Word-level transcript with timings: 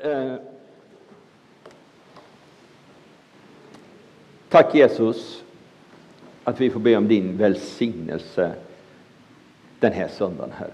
Eh, 0.00 0.34
tack 4.48 4.74
Jesus 4.74 5.44
att 6.44 6.60
vi 6.60 6.70
får 6.70 6.80
be 6.80 6.96
om 6.96 7.08
din 7.08 7.36
välsignelse 7.36 8.52
den 9.80 9.92
här 9.92 10.08
söndagen, 10.08 10.52
Herre. 10.56 10.70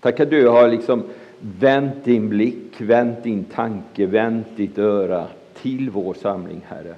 Tack 0.00 0.20
att 0.20 0.30
du 0.30 0.48
har 0.48 0.68
liksom 0.68 1.02
vänt 1.40 2.04
din 2.04 2.28
blick, 2.28 2.80
vänt 2.80 3.22
din 3.22 3.44
tanke, 3.44 4.06
vänt 4.06 4.46
ditt 4.56 4.78
öra 4.78 5.26
till 5.54 5.90
vår 5.90 6.14
samling, 6.14 6.60
Herre. 6.68 6.94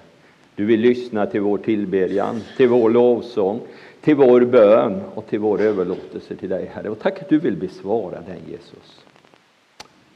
Du 0.55 0.64
vill 0.64 0.80
lyssna 0.80 1.27
till 1.27 1.41
vår 1.41 1.59
tillbedjan, 1.59 2.41
till 2.57 2.69
vår 2.69 2.91
lovsång, 2.91 3.61
till 4.01 4.17
vår 4.17 4.41
bön 4.41 5.03
och 5.14 5.27
till 5.27 5.39
vår 5.39 5.61
överlåtelse 5.61 6.37
till 6.37 6.48
dig, 6.48 6.71
Herre. 6.75 6.91
Och 6.91 6.98
tack 6.98 7.23
att 7.23 7.29
du 7.29 7.39
vill 7.39 7.57
besvara 7.57 8.21
den, 8.27 8.39
Jesus. 8.51 9.05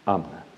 Amen. 0.05 0.50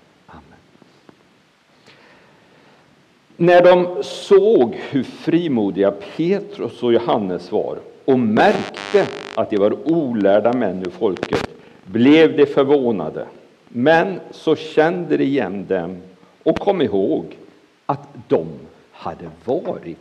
När 3.37 3.61
de 3.63 4.03
såg 4.03 4.75
hur 4.89 5.03
frimodiga 5.03 5.91
Petrus 5.91 6.83
och 6.83 6.93
Johannes 6.93 7.51
var 7.51 7.77
och 8.05 8.19
märkte 8.19 9.07
att 9.35 9.49
de 9.49 9.57
var 9.57 9.91
olärda 9.91 10.53
män 10.53 10.83
ur 10.85 10.89
folket 10.89 11.49
blev 11.83 12.37
de 12.37 12.45
förvånade. 12.45 13.27
Men 13.69 14.19
så 14.31 14.55
kände 14.55 15.17
de 15.17 15.23
igen 15.23 15.65
dem 15.67 16.01
och 16.43 16.59
kom 16.59 16.81
ihåg 16.81 17.37
att 17.85 18.07
de 18.27 18.47
hade 18.91 19.29
varit 19.45 19.97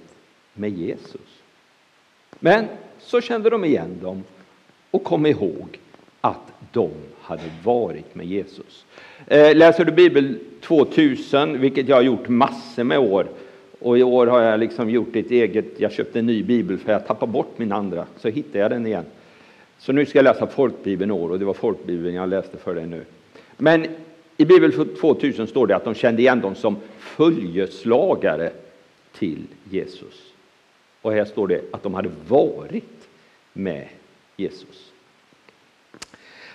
med 0.55 0.71
Jesus. 0.71 1.43
Men 2.39 2.65
så 2.99 3.21
kände 3.21 3.51
de 3.51 3.65
igen 3.65 3.99
dem 4.03 4.25
och 4.91 5.05
kom 5.05 5.27
ihåg 5.27 5.79
att 6.21 6.53
de 6.73 6.91
hade 7.21 7.51
varit 7.65 8.15
med 8.15 8.27
Jesus. 8.27 8.85
Eh, 9.27 9.57
läser 9.57 9.85
du 9.85 9.93
Bibeln? 9.93 10.41
2000, 10.63 11.61
vilket 11.61 11.89
jag 11.89 11.97
har 11.97 12.03
gjort 12.03 12.29
massor 12.29 12.85
med 12.85 12.99
år, 12.99 13.27
och 13.79 13.99
i 13.99 14.03
år 14.03 14.27
har 14.27 14.41
jag 14.41 14.61
liksom 14.61 14.91
gjort 14.91 15.17
ett 15.17 15.31
eget, 15.31 15.65
jag 15.77 15.93
köpte 15.93 16.19
en 16.19 16.27
ny 16.27 16.43
bibel 16.43 16.79
för 16.79 16.93
jag 16.93 17.07
tappade 17.07 17.33
bort 17.33 17.59
min 17.59 17.73
andra, 17.73 18.07
så 18.17 18.29
hittade 18.29 18.59
jag 18.59 18.71
den 18.71 18.87
igen. 18.87 19.05
Så 19.79 19.93
nu 19.93 20.07
ska 20.07 20.19
jag 20.19 20.25
läsa 20.25 20.47
folkbibeln 20.47 21.11
i 21.11 21.15
år 21.15 21.31
och 21.31 21.39
det 21.39 21.45
var 21.45 21.55
folkbibeln 21.55 22.15
jag 22.15 22.29
läste 22.29 22.57
för 22.57 22.75
dig 22.75 22.87
nu. 22.87 23.05
Men 23.57 23.87
i 24.37 24.45
Bibel 24.45 24.73
2000 24.73 25.47
står 25.47 25.67
det 25.67 25.77
att 25.77 25.85
de 25.85 25.95
kände 25.95 26.23
igen 26.23 26.41
dem 26.41 26.55
som 26.55 26.77
följeslagare 26.99 28.51
till 29.19 29.47
Jesus. 29.71 30.33
Och 31.03 31.13
här 31.13 31.25
står 31.25 31.47
det 31.47 31.61
att 31.71 31.83
de 31.83 31.95
hade 31.95 32.11
varit 32.29 33.09
med 33.53 33.89
Jesus. 34.37 34.92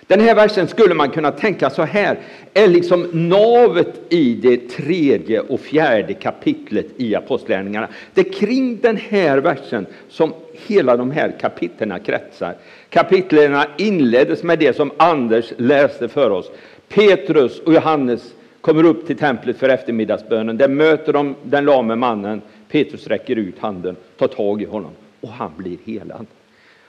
Den 0.08 0.20
här 0.20 0.34
versen 0.34 0.68
skulle 0.68 0.94
man 0.94 1.10
kunna 1.10 1.30
tänka 1.30 1.70
så 1.70 1.82
här, 1.82 2.18
är 2.54 2.68
liksom 2.68 3.08
navet 3.12 4.00
i 4.08 4.34
det 4.34 4.56
tredje 4.56 5.40
och 5.40 5.60
fjärde 5.60 6.14
kapitlet 6.14 6.86
i 6.96 7.14
Apostlagärningarna. 7.14 7.88
Det 8.14 8.20
är 8.20 8.32
kring 8.32 8.78
den 8.82 8.96
här 8.96 9.38
versen 9.38 9.86
som 10.08 10.32
hela 10.66 10.96
de 10.96 11.10
här 11.10 11.34
kapitlerna 11.40 11.98
kretsar. 11.98 12.56
Kapitlerna 12.90 13.66
inleddes 13.78 14.42
med 14.42 14.58
det 14.58 14.76
som 14.76 14.90
Anders 14.96 15.52
läste 15.56 16.08
för 16.08 16.30
oss. 16.30 16.50
Petrus 16.88 17.60
och 17.60 17.74
Johannes 17.74 18.34
kommer 18.60 18.84
upp 18.84 19.06
till 19.06 19.18
templet 19.18 19.58
för 19.58 19.68
eftermiddagsbönen. 19.68 20.56
Där 20.56 20.68
möter 20.68 21.12
de 21.12 21.34
den 21.42 21.64
lame 21.64 21.96
mannen. 21.96 22.42
Petrus 22.68 23.06
räcker 23.06 23.36
ut 23.36 23.58
handen, 23.58 23.96
tar 24.18 24.28
tag 24.28 24.62
i 24.62 24.64
honom 24.64 24.90
och 25.20 25.28
han 25.28 25.52
blir 25.56 25.78
helad. 25.84 26.26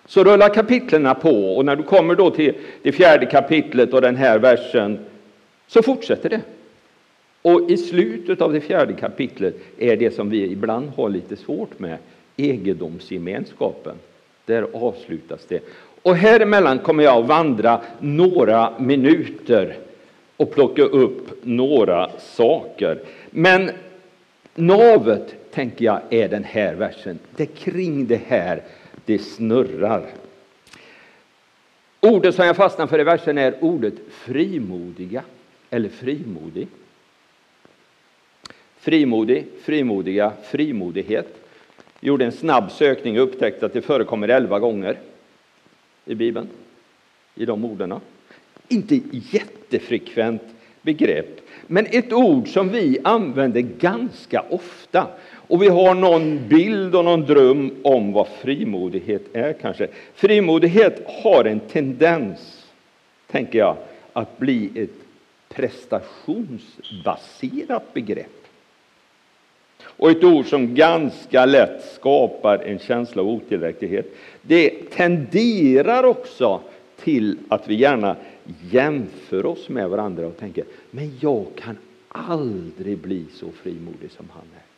Så 0.09 0.23
rullar 0.23 0.49
kapitlerna 0.49 1.15
på 1.15 1.55
och 1.57 1.65
när 1.65 1.75
du 1.75 1.83
kommer 1.83 2.15
då 2.15 2.29
till 2.29 2.53
det 2.81 2.91
fjärde 2.91 3.25
kapitlet 3.25 3.93
och 3.93 4.01
den 4.01 4.15
här 4.15 4.39
versen 4.39 4.99
så 5.67 5.81
fortsätter 5.83 6.29
det. 6.29 6.41
Och 7.41 7.71
i 7.71 7.77
slutet 7.77 8.41
av 8.41 8.53
det 8.53 8.61
fjärde 8.61 8.93
kapitlet 8.93 9.55
är 9.77 9.97
det 9.97 10.15
som 10.15 10.29
vi 10.29 10.51
ibland 10.51 10.91
har 10.95 11.09
lite 11.09 11.35
svårt 11.35 11.79
med, 11.79 11.97
egendomsgemenskapen. 12.37 13.95
Där 14.45 14.67
avslutas 14.73 15.45
det. 15.47 15.63
Och 16.01 16.15
här 16.15 16.39
emellan 16.39 16.79
kommer 16.79 17.03
jag 17.03 17.17
att 17.17 17.27
vandra 17.27 17.81
några 17.99 18.73
minuter 18.79 19.77
och 20.37 20.51
plocka 20.51 20.83
upp 20.83 21.43
några 21.43 22.09
saker. 22.19 22.99
Men 23.29 23.71
navet, 24.55 25.35
tänker 25.51 25.85
jag, 25.85 25.99
är 26.09 26.29
den 26.29 26.43
här 26.43 26.75
versen. 26.75 27.19
Det 27.35 27.43
är 27.43 27.71
kring 27.71 28.05
det 28.05 28.21
här 28.27 28.61
det 29.09 29.19
snurrar. 29.19 30.09
Ordet 31.99 32.35
som 32.35 32.45
jag 32.45 32.55
fastnar 32.55 32.87
för 32.87 32.99
i 32.99 33.03
versen 33.03 33.37
är 33.37 33.63
ordet 33.63 33.93
frimodiga 34.09 35.23
eller 35.69 35.89
frimodig. 35.89 36.67
Frimodig, 38.79 39.45
frimodiga, 39.61 40.33
frimodighet. 40.43 41.27
Jag 41.99 42.07
Gjorde 42.07 42.25
en 42.25 42.31
snabb 42.31 42.71
sökning 42.71 43.19
och 43.19 43.27
upptäckte 43.27 43.65
att 43.65 43.73
det 43.73 43.81
förekommer 43.81 44.27
elva 44.27 44.59
gånger 44.59 44.99
i 46.05 46.15
Bibeln, 46.15 46.47
i 47.35 47.45
de 47.45 47.65
orden. 47.65 47.99
Inte 48.67 49.01
jättefrekvent 49.11 50.43
begrepp, 50.81 51.41
men 51.67 51.85
ett 51.85 52.13
ord 52.13 52.47
som 52.47 52.69
vi 52.69 52.99
använder 53.03 53.61
ganska 53.61 54.45
ofta 54.49 55.07
och 55.49 55.63
vi 55.63 55.67
har 55.67 55.95
någon 55.95 56.47
bild 56.47 56.95
och 56.95 57.05
någon 57.05 57.25
dröm 57.25 57.71
om 57.83 58.13
vad 58.13 58.27
frimodighet 58.27 59.21
är 59.33 59.53
kanske. 59.53 59.87
Frimodighet 60.13 61.09
har 61.23 61.45
en 61.45 61.59
tendens, 61.59 62.67
tänker 63.31 63.59
jag, 63.59 63.77
att 64.13 64.37
bli 64.37 64.69
ett 64.75 64.89
prestationsbaserat 65.49 67.93
begrepp. 67.93 68.45
Och 69.83 70.11
ett 70.11 70.23
ord 70.23 70.45
som 70.45 70.75
ganska 70.75 71.45
lätt 71.45 71.93
skapar 71.93 72.57
en 72.57 72.79
känsla 72.79 73.21
av 73.21 73.27
otillräcklighet. 73.27 74.15
Det 74.41 74.69
tenderar 74.69 76.03
också 76.03 76.61
till 77.03 77.37
att 77.47 77.67
vi 77.67 77.75
gärna 77.75 78.15
jämför 78.71 79.45
oss 79.45 79.69
med 79.69 79.89
varandra 79.89 80.27
och 80.27 80.37
tänker, 80.37 80.63
men 80.91 81.17
jag 81.19 81.45
kan 81.55 81.77
aldrig 82.07 82.97
bli 82.97 83.25
så 83.33 83.51
frimodig 83.51 84.11
som 84.11 84.27
han 84.33 84.45
är. 84.55 84.68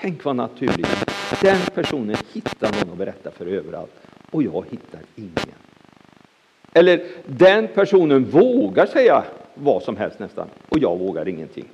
Tänk 0.00 0.24
vad 0.24 0.36
naturligt. 0.36 1.10
Den 1.42 1.58
personen 1.74 2.16
hittar 2.32 2.72
någon 2.72 2.92
att 2.92 2.98
berätta 2.98 3.30
för 3.30 3.46
överallt 3.46 3.92
och 4.30 4.42
jag 4.42 4.64
hittar 4.70 5.00
ingen. 5.16 5.58
Eller 6.72 7.02
den 7.26 7.68
personen 7.68 8.24
vågar 8.24 8.86
säga 8.86 9.24
vad 9.54 9.82
som 9.82 9.96
helst 9.96 10.18
nästan 10.18 10.48
och 10.68 10.78
jag 10.78 10.98
vågar 10.98 11.28
ingenting. 11.28 11.64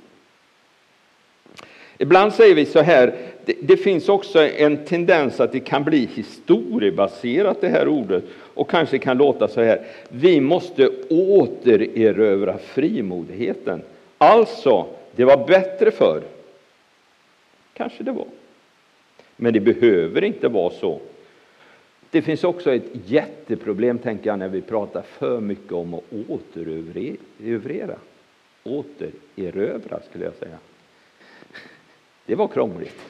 Ibland 1.97 2.33
säger 2.33 2.55
vi 2.55 2.65
så 2.65 2.81
här, 2.81 3.15
det, 3.45 3.55
det, 3.61 3.77
finns 3.77 4.09
också 4.09 4.39
en 4.47 4.85
tendens 4.85 5.39
att 5.39 5.51
det 5.51 5.59
kan 5.59 5.83
bli 5.83 6.09
historiebaserat 6.13 7.61
det 7.61 7.69
här 7.69 7.87
ordet 7.87 8.23
och 8.53 8.69
kanske 8.69 8.97
kan 8.97 9.17
låta 9.17 9.47
så 9.47 9.61
här, 9.61 9.81
vi 10.09 10.41
måste 10.41 10.89
återerövra 11.09 12.57
frimodigheten. 12.57 13.81
Alltså, 14.17 14.85
det 15.15 15.25
var 15.25 15.47
bättre 15.47 15.91
förr 15.91 16.21
Kanske 17.77 18.03
det 18.03 18.11
var. 18.11 18.27
Men 19.35 19.53
det 19.53 19.59
behöver 19.59 20.23
inte 20.23 20.47
vara 20.47 20.69
så. 20.69 21.01
Det 22.11 22.21
finns 22.21 22.43
också 22.43 22.73
ett 22.73 22.91
jätteproblem, 23.05 23.97
tänker 23.97 24.29
jag, 24.29 24.39
när 24.39 24.47
vi 24.47 24.61
pratar 24.61 25.01
för 25.01 25.39
mycket 25.39 25.71
om 25.71 25.93
att 25.93 26.03
återerövra. 26.27 27.95
Återerövra, 28.63 29.99
skulle 30.09 30.25
jag 30.25 30.33
säga. 30.33 30.57
Det 32.25 32.35
var 32.35 32.47
krångligt. 32.47 33.01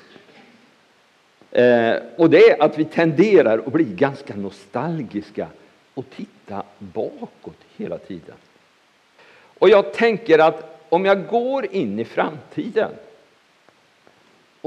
Eh, 1.52 1.96
och 2.16 2.30
det 2.30 2.50
är 2.50 2.64
att 2.64 2.80
vi 2.80 2.86
tenderar 2.86 3.58
att 3.58 3.74
bli 3.74 3.84
ganska 3.84 4.36
nostalgiska 4.36 5.48
och 5.94 6.06
titta 6.16 6.64
bakåt 6.80 7.58
hela 7.78 7.98
tiden. 7.98 8.36
Och 9.60 9.70
jag 9.70 9.94
tänker 9.94 10.40
att 10.40 10.86
om 10.90 11.06
jag 11.06 11.28
går 11.28 11.76
in 11.76 12.00
i 12.00 12.06
framtiden 12.06 12.92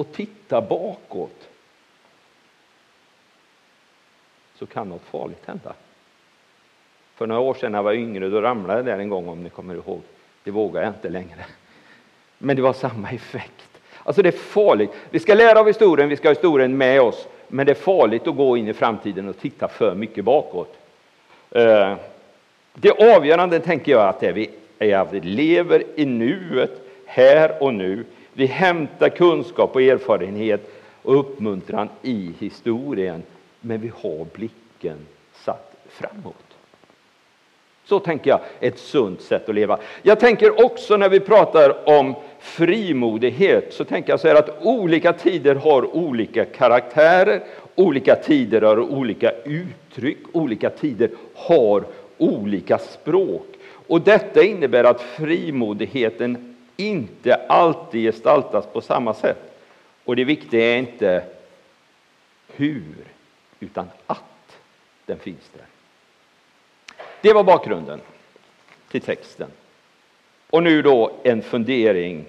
och 0.00 0.12
titta 0.12 0.60
bakåt 0.60 1.48
så 4.54 4.66
kan 4.66 4.88
något 4.88 5.02
farligt 5.02 5.42
hända. 5.46 5.72
För 7.14 7.26
några 7.26 7.40
år 7.40 7.54
sedan 7.54 7.72
när 7.72 7.78
jag 7.78 7.82
var 7.82 7.92
yngre 7.92 8.28
då 8.28 8.40
ramlade 8.40 8.78
jag 8.78 8.86
där 8.86 8.98
en 8.98 9.08
gång 9.08 9.28
om 9.28 9.42
ni 9.42 9.50
kommer 9.50 9.74
ihåg. 9.74 10.00
Det 10.44 10.50
vågar 10.50 10.82
jag 10.82 10.90
inte 10.90 11.08
längre. 11.08 11.44
Men 12.38 12.56
det 12.56 12.62
var 12.62 12.72
samma 12.72 13.10
effekt. 13.10 13.80
Alltså 14.02 14.22
det 14.22 14.28
är 14.28 14.38
farligt. 14.38 14.90
Vi 15.10 15.18
ska 15.18 15.34
lära 15.34 15.60
av 15.60 15.66
historien, 15.66 16.08
vi 16.08 16.16
ska 16.16 16.28
ha 16.28 16.34
historien 16.34 16.76
med 16.76 17.00
oss. 17.00 17.28
Men 17.48 17.66
det 17.66 17.72
är 17.72 17.74
farligt 17.74 18.26
att 18.26 18.36
gå 18.36 18.56
in 18.56 18.68
i 18.68 18.72
framtiden 18.72 19.28
och 19.28 19.38
titta 19.38 19.68
för 19.68 19.94
mycket 19.94 20.24
bakåt. 20.24 20.78
Eh, 21.50 21.96
det 22.74 23.16
avgörande 23.16 23.60
tänker 23.60 23.92
jag 23.92 24.08
att 24.08 24.20
det 24.20 24.50
är 24.78 24.96
att 24.96 25.12
vi 25.12 25.20
lever 25.20 25.82
i 25.96 26.06
nuet, 26.06 26.80
här 27.06 27.62
och 27.62 27.74
nu. 27.74 28.04
Vi 28.32 28.46
hämtar 28.46 29.08
kunskap 29.08 29.74
och 29.74 29.82
erfarenhet 29.82 30.72
och 31.02 31.20
uppmuntran 31.20 31.88
i 32.02 32.32
historien, 32.38 33.22
men 33.60 33.80
vi 33.80 33.92
har 34.02 34.26
blicken 34.32 34.96
satt 35.44 35.74
framåt. 35.88 36.34
Så 37.84 37.98
tänker 37.98 38.30
jag, 38.30 38.40
ett 38.60 38.78
sunt 38.78 39.20
sätt 39.20 39.48
att 39.48 39.54
leva. 39.54 39.78
Jag 40.02 40.20
tänker 40.20 40.64
också 40.64 40.96
när 40.96 41.08
vi 41.08 41.20
pratar 41.20 41.88
om 41.98 42.14
frimodighet, 42.40 43.72
så 43.74 43.84
tänker 43.84 44.12
jag 44.12 44.20
så 44.20 44.28
här 44.28 44.34
att 44.34 44.66
olika 44.66 45.12
tider 45.12 45.54
har 45.54 45.96
olika 45.96 46.44
karaktärer, 46.44 47.42
olika 47.74 48.16
tider 48.16 48.62
har 48.62 48.78
olika 48.78 49.32
uttryck, 49.44 50.18
olika 50.32 50.70
tider 50.70 51.10
har 51.34 51.84
olika 52.18 52.78
språk. 52.78 53.46
Och 53.86 54.00
detta 54.00 54.42
innebär 54.42 54.84
att 54.84 55.00
frimodigheten 55.00 56.49
inte 56.88 57.34
alltid 57.34 58.02
gestaltas 58.02 58.66
på 58.66 58.80
samma 58.80 59.14
sätt. 59.14 59.52
Och 60.04 60.16
det 60.16 60.24
viktiga 60.24 60.74
är 60.74 60.78
inte 60.78 61.24
hur, 62.46 62.94
utan 63.60 63.86
att 64.06 64.58
den 65.06 65.18
finns 65.18 65.50
där. 65.52 65.64
Det 67.20 67.32
var 67.32 67.44
bakgrunden 67.44 68.00
till 68.90 69.00
texten. 69.00 69.50
Och 70.50 70.62
nu 70.62 70.82
då 70.82 71.12
en 71.22 71.42
fundering 71.42 72.24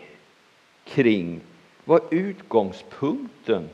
kring 0.86 1.42
vad 1.86 2.02
utgångspunkten 2.12 3.70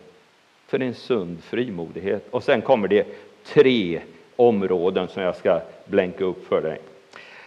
för 0.67 0.79
en 0.79 0.93
sund 0.93 1.43
frimodighet. 1.43 2.27
Och 2.31 2.43
sen 2.43 2.61
kommer 2.61 2.87
det 2.87 3.07
tre 3.43 4.01
områden 4.35 5.07
som 5.07 5.23
jag 5.23 5.35
ska 5.35 5.61
blänka 5.85 6.23
upp 6.23 6.47
för 6.47 6.61
dig. 6.61 6.79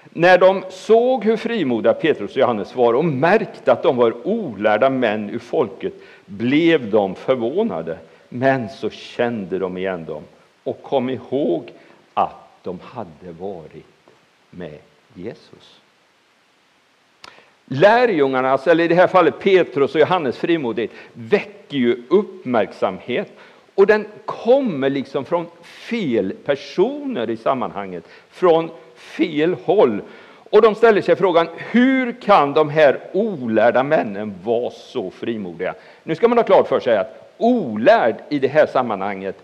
När 0.04 0.38
de 0.38 0.64
såg 0.70 1.24
hur 1.24 1.36
frimodiga 1.36 1.92
Petrus 1.92 2.30
och 2.30 2.36
Johannes 2.36 2.76
var 2.76 2.94
och 2.94 3.04
märkte 3.04 3.72
att 3.72 3.82
de 3.82 3.96
var 3.96 4.26
olärda 4.26 4.90
män 4.90 5.30
ur 5.30 5.38
folket 5.38 5.92
blev 6.26 6.90
de 6.90 7.14
förvånade. 7.14 7.98
Men 8.28 8.68
så 8.68 8.90
kände 8.90 9.58
de 9.58 9.76
igen 9.76 10.04
dem 10.04 10.22
och 10.64 10.82
kom 10.82 11.10
ihåg 11.10 11.72
att 12.14 12.62
de 12.62 12.78
hade 12.82 13.32
varit 13.38 13.86
med 14.50 14.78
Jesus. 15.14 15.80
Lärjungarnas, 17.64 18.66
eller 18.66 18.84
i 18.84 18.88
det 18.88 18.94
här 18.94 19.06
fallet 19.06 19.38
Petrus 19.38 19.94
och 19.94 20.00
Johannes 20.00 20.38
frimodighet, 20.38 20.90
väcker 21.12 21.76
ju 21.78 22.02
uppmärksamhet. 22.08 23.32
Och 23.74 23.86
den 23.86 24.06
kommer 24.24 24.90
liksom 24.90 25.24
från 25.24 25.46
fel 25.62 26.32
personer 26.44 27.30
i 27.30 27.36
sammanhanget, 27.36 28.04
från 28.30 28.70
fel 29.00 29.56
håll. 29.64 30.02
Och 30.50 30.62
de 30.62 30.74
ställer 30.74 31.02
sig 31.02 31.16
frågan, 31.16 31.48
hur 31.56 32.12
kan 32.12 32.52
de 32.52 32.68
här 32.68 33.00
olärda 33.12 33.82
männen 33.82 34.34
vara 34.44 34.70
så 34.70 35.10
frimodiga? 35.10 35.74
Nu 36.02 36.14
ska 36.14 36.28
man 36.28 36.38
ha 36.38 36.44
klart 36.44 36.68
för 36.68 36.80
sig 36.80 36.96
att 36.96 37.34
olärd 37.38 38.14
i 38.28 38.38
det 38.38 38.48
här 38.48 38.66
sammanhanget 38.66 39.36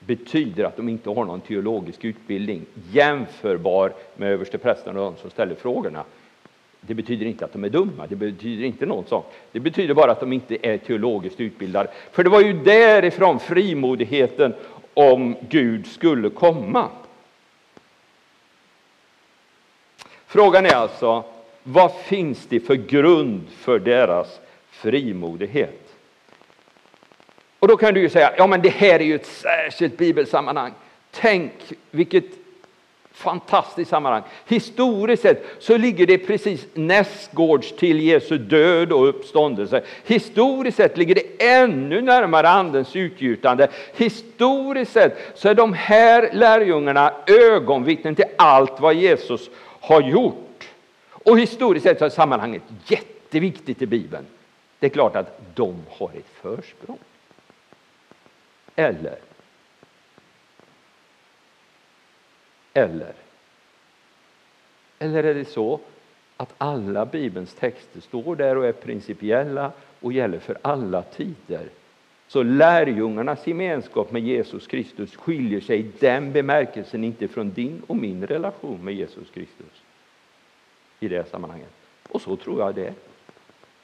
betyder 0.00 0.64
att 0.64 0.76
de 0.76 0.88
inte 0.88 1.10
har 1.10 1.24
någon 1.24 1.40
teologisk 1.40 2.04
utbildning 2.04 2.66
jämförbar 2.92 3.92
med 4.16 4.32
översteprästen 4.32 4.96
och 4.96 5.04
de 5.04 5.16
som 5.20 5.30
ställer 5.30 5.54
frågorna. 5.54 6.04
Det 6.80 6.94
betyder 6.94 7.26
inte 7.26 7.44
att 7.44 7.52
de 7.52 7.64
är 7.64 7.68
dumma, 7.68 8.06
det 8.08 8.16
betyder 8.16 8.64
inte 8.64 8.86
något 8.86 9.08
sånt. 9.08 9.26
Det 9.52 9.60
betyder 9.60 9.94
bara 9.94 10.12
att 10.12 10.20
de 10.20 10.32
inte 10.32 10.56
är 10.62 10.78
teologiskt 10.78 11.40
utbildade. 11.40 11.90
För 12.12 12.24
det 12.24 12.30
var 12.30 12.40
ju 12.40 12.52
därifrån 12.52 13.38
frimodigheten 13.38 14.54
om 14.94 15.36
Gud 15.48 15.86
skulle 15.86 16.30
komma. 16.30 16.88
Frågan 20.28 20.66
är 20.66 20.74
alltså, 20.74 21.24
vad 21.62 21.92
finns 21.92 22.46
det 22.48 22.60
för 22.60 22.74
grund 22.74 23.46
för 23.58 23.78
deras 23.78 24.40
frimodighet? 24.70 25.94
Och 27.58 27.68
då 27.68 27.76
kan 27.76 27.94
du 27.94 28.00
ju 28.00 28.08
säga, 28.08 28.32
ja 28.36 28.46
men 28.46 28.62
det 28.62 28.68
här 28.68 29.00
är 29.00 29.04
ju 29.04 29.14
ett 29.14 29.26
särskilt 29.26 29.98
bibelsammanhang. 29.98 30.72
Tänk 31.10 31.52
vilket 31.90 32.24
fantastiskt 33.12 33.90
sammanhang. 33.90 34.22
Historiskt 34.46 35.22
sett 35.22 35.46
så 35.58 35.76
ligger 35.76 36.06
det 36.06 36.18
precis 36.18 36.66
nästgårds 36.74 37.76
till 37.76 38.00
Jesu 38.00 38.38
död 38.38 38.92
och 38.92 39.08
uppståndelse. 39.08 39.82
Historiskt 40.04 40.76
sett 40.76 40.96
ligger 40.96 41.14
det 41.14 41.46
ännu 41.46 42.02
närmare 42.02 42.48
Andens 42.48 42.96
utgjutande. 42.96 43.68
Historiskt 43.96 44.92
sett 44.92 45.32
så 45.34 45.48
är 45.48 45.54
de 45.54 45.72
här 45.72 46.30
lärjungarna 46.32 47.12
ögonvittnen 47.26 48.14
till 48.14 48.24
allt 48.36 48.80
vad 48.80 48.94
Jesus 48.94 49.50
har 49.88 50.02
gjort. 50.02 50.68
Och 51.10 51.38
historiskt 51.38 51.84
sett 51.84 51.98
så 51.98 52.04
är 52.04 52.08
sammanhanget 52.08 52.62
jätteviktigt 52.86 53.82
i 53.82 53.86
Bibeln. 53.86 54.26
Det 54.78 54.86
är 54.86 54.90
klart 54.90 55.16
att 55.16 55.40
de 55.54 55.76
har 55.88 56.10
ett 56.14 56.28
försprång. 56.28 56.98
Eller 58.76 59.18
Eller? 62.74 63.14
Eller 64.98 65.24
är 65.24 65.34
det 65.34 65.44
så 65.44 65.80
att 66.36 66.54
alla 66.58 67.06
Bibelns 67.06 67.54
texter 67.54 68.00
står 68.00 68.36
där 68.36 68.56
och 68.56 68.66
är 68.66 68.72
principiella 68.72 69.72
och 70.00 70.12
gäller 70.12 70.38
för 70.38 70.58
alla 70.62 71.02
tider? 71.02 71.68
Så 72.28 72.42
lärjungarnas 72.42 73.46
gemenskap 73.46 74.12
med 74.12 74.22
Jesus 74.22 74.66
Kristus 74.66 75.16
skiljer 75.16 75.60
sig 75.60 75.78
i 75.80 75.90
den 76.00 76.32
bemärkelsen 76.32 77.04
inte 77.04 77.28
från 77.28 77.52
din 77.52 77.82
och 77.86 77.96
min 77.96 78.26
relation 78.26 78.84
med 78.84 78.94
Jesus 78.94 79.30
Kristus 79.30 79.82
i 81.00 81.08
det 81.08 81.30
sammanhanget. 81.30 81.68
Och 82.08 82.22
så 82.22 82.36
tror 82.36 82.60
jag 82.60 82.74
det 82.74 82.86
är. 82.86 82.94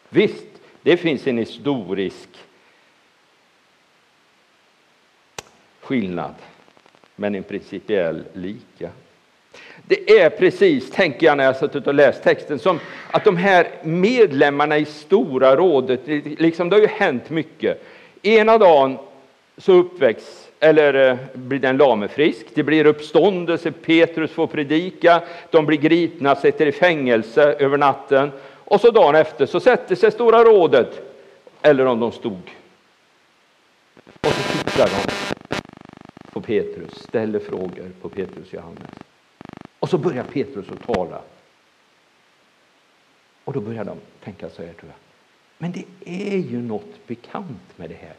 Visst, 0.08 0.46
det 0.82 0.96
finns 0.96 1.26
en 1.26 1.38
historisk 1.38 2.28
skillnad 5.80 6.34
men 7.16 7.34
en 7.34 7.42
principiell 7.42 8.24
lika. 8.32 8.90
Det 9.82 10.10
är 10.10 10.30
precis, 10.30 10.90
tänker 10.90 11.26
jag 11.26 11.36
när 11.36 11.44
jag 11.44 11.56
suttit 11.56 11.86
och 11.86 11.94
läst 11.94 12.22
texten, 12.22 12.58
som 12.58 12.80
att 13.10 13.24
de 13.24 13.36
här 13.36 13.68
medlemmarna 13.82 14.78
i 14.78 14.84
Stora 14.84 15.56
rådet, 15.56 16.00
liksom 16.40 16.68
det 16.68 16.76
har 16.76 16.80
ju 16.80 16.86
hänt 16.86 17.30
mycket. 17.30 17.84
Ena 18.26 18.58
dagen 18.58 18.98
så 19.56 19.72
uppväcks, 19.72 20.48
eller 20.60 21.10
eh, 21.10 21.16
blir 21.32 21.58
den 21.58 21.76
lame 21.76 22.08
frisk, 22.08 22.46
det 22.54 22.62
blir 22.62 22.86
uppståndelse, 22.86 23.72
Petrus 23.72 24.30
får 24.30 24.46
predika, 24.46 25.22
de 25.50 25.66
blir 25.66 25.78
gripna, 25.78 26.36
sätter 26.36 26.66
i 26.66 26.72
fängelse 26.72 27.42
över 27.42 27.78
natten 27.78 28.32
och 28.64 28.80
så 28.80 28.90
dagen 28.90 29.14
efter 29.14 29.46
så 29.46 29.60
sätter 29.60 29.94
sig 29.94 30.12
Stora 30.12 30.44
rådet, 30.44 31.00
eller 31.62 31.86
om 31.86 32.00
de 32.00 32.12
stod, 32.12 32.40
och 34.20 34.30
så 34.30 34.58
tittar 34.58 34.88
de 34.88 35.14
på 36.30 36.40
Petrus, 36.40 37.02
ställer 37.02 37.38
frågor 37.38 37.90
på 38.02 38.08
Petrus 38.08 38.48
och 38.48 38.54
Johannes. 38.54 38.90
Och 39.78 39.88
så 39.88 39.98
börjar 39.98 40.24
Petrus 40.24 40.66
att 40.70 40.94
tala. 40.94 41.20
Och 43.44 43.52
då 43.52 43.60
börjar 43.60 43.84
de 43.84 43.98
tänka 44.24 44.48
så 44.48 44.62
här, 44.62 44.72
tror 44.72 44.90
jag. 44.90 44.98
Men 45.58 45.72
det 45.72 45.84
är 46.04 46.36
ju 46.36 46.62
något 46.62 47.06
bekant 47.06 47.78
med 47.78 47.90
det 47.90 47.94
här. 47.94 48.14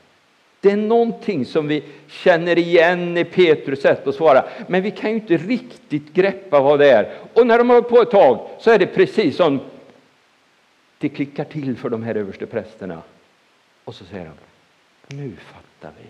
Det 0.65 0.71
är 0.71 0.77
någonting 0.77 1.45
som 1.45 1.67
vi 1.67 1.83
känner 2.07 2.57
igen 2.57 3.17
i 3.17 3.23
Petrus 3.23 3.81
sätt 3.81 4.07
att 4.07 4.15
svara, 4.15 4.45
men 4.67 4.83
vi 4.83 4.91
kan 4.91 5.09
ju 5.09 5.15
inte 5.15 5.37
riktigt 5.37 6.13
greppa 6.13 6.59
vad 6.61 6.79
det 6.79 6.91
är. 6.91 7.17
Och 7.33 7.47
när 7.47 7.57
de 7.57 7.69
har 7.69 7.81
på 7.81 8.01
ett 8.01 8.11
tag 8.11 8.49
så 8.59 8.71
är 8.71 8.79
det 8.79 8.87
precis 8.87 9.35
som 9.35 9.59
det 10.97 11.09
klickar 11.09 11.43
till 11.43 11.77
för 11.77 11.89
de 11.89 12.03
här 12.03 12.15
översteprästerna. 12.15 13.01
Och 13.83 13.95
så 13.95 14.05
säger 14.05 14.31
de, 15.07 15.15
nu 15.15 15.35
fattar 15.35 15.91
vi. 16.01 16.09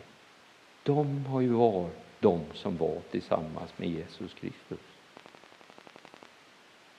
De 0.84 1.26
har 1.26 1.42
ju 1.42 1.50
varit 1.50 1.94
de 2.20 2.42
som 2.54 2.78
var 2.78 2.98
tillsammans 3.12 3.78
med 3.78 3.90
Jesus 3.90 4.34
Kristus. 4.34 4.86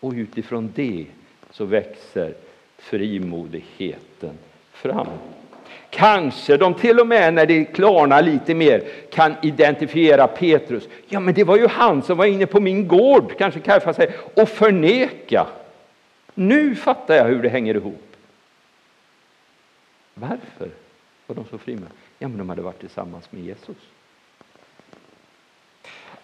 Och 0.00 0.12
utifrån 0.12 0.72
det 0.74 1.06
så 1.50 1.64
växer 1.64 2.34
frimodigheten 2.78 4.38
fram. 4.72 5.08
Kanske 5.96 6.56
de 6.56 6.74
till 6.74 7.00
och 7.00 7.06
med 7.06 7.34
när 7.34 7.46
det 7.46 7.64
klarnar 7.64 8.22
lite 8.22 8.54
mer 8.54 8.82
kan 9.10 9.34
identifiera 9.42 10.26
Petrus. 10.26 10.88
Ja, 11.08 11.20
men 11.20 11.34
det 11.34 11.44
var 11.44 11.56
ju 11.56 11.66
han 11.66 12.02
som 12.02 12.18
var 12.18 12.26
inne 12.26 12.46
på 12.46 12.60
min 12.60 12.88
gård, 12.88 13.38
kanske 13.38 13.60
Kajfa 13.60 13.94
säger, 13.94 14.14
och 14.34 14.48
förneka. 14.48 15.46
Nu 16.34 16.74
fattar 16.74 17.14
jag 17.14 17.24
hur 17.24 17.42
det 17.42 17.48
hänger 17.48 17.74
ihop. 17.74 18.16
Varför 20.14 20.70
var 21.26 21.36
de 21.36 21.44
så 21.50 21.58
frimodiga? 21.58 21.90
Ja, 22.18 22.28
men 22.28 22.38
de 22.38 22.48
hade 22.48 22.62
varit 22.62 22.80
tillsammans 22.80 23.32
med 23.32 23.44
Jesus. 23.44 23.76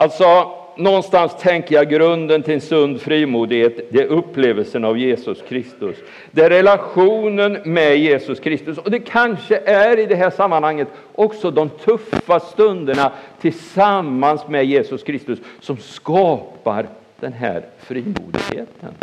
Alltså, 0.02 0.52
någonstans 0.76 1.32
tänker 1.40 1.74
jag 1.74 1.90
grunden 1.90 2.42
till 2.42 2.54
en 2.54 2.60
sund 2.60 3.00
frimodighet, 3.00 3.92
det 3.92 4.02
är 4.02 4.06
upplevelsen 4.06 4.84
av 4.84 4.98
Jesus 4.98 5.42
Kristus. 5.48 5.96
Det 6.30 6.42
är 6.42 6.50
relationen 6.50 7.58
med 7.64 7.98
Jesus 7.98 8.40
Kristus. 8.40 8.78
Och 8.78 8.90
det 8.90 8.98
kanske 8.98 9.56
är 9.56 9.98
i 9.98 10.06
det 10.06 10.14
här 10.14 10.30
sammanhanget 10.30 10.88
också 11.14 11.50
de 11.50 11.68
tuffa 11.68 12.40
stunderna 12.40 13.12
tillsammans 13.40 14.48
med 14.48 14.64
Jesus 14.64 15.02
Kristus 15.02 15.38
som 15.60 15.76
skapar 15.76 16.86
den 17.20 17.32
här 17.32 17.62
frimodigheten 17.78 18.94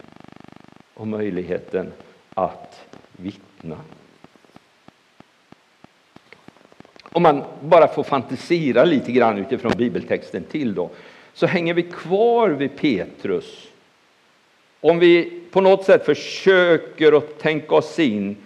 och 0.94 1.08
möjligheten 1.08 1.92
att 2.34 2.86
vittna. 3.12 3.78
Om 7.12 7.24
man 7.24 7.44
bara 7.62 7.88
får 7.88 8.04
fantisera 8.04 8.86
lite 8.86 9.12
grann 9.12 9.38
utifrån 9.38 9.72
bibeltexten 9.78 10.44
till 10.44 10.76
då, 10.76 10.90
så 11.34 11.46
hänger 11.46 11.74
vi 11.74 11.84
kvar 11.84 12.50
vid 12.50 12.78
Petrus 12.78 13.68
Om 14.82 15.00
vi 15.00 15.42
på 15.52 15.62
något 15.62 15.86
sätt 15.86 16.06
försöker 16.06 17.18
att 17.18 17.40
tänka 17.40 17.76
oss 17.76 18.00
in 18.00 18.38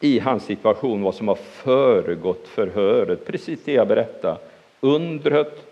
i 0.00 0.18
hans 0.18 0.44
situation, 0.44 1.02
vad 1.02 1.14
som 1.14 1.28
har 1.28 1.34
föregått 1.34 2.48
förhöret, 2.48 3.26
precis 3.26 3.60
det 3.64 3.72
jag 3.72 3.88
berättade. 3.88 4.38
Undret, 4.80 5.66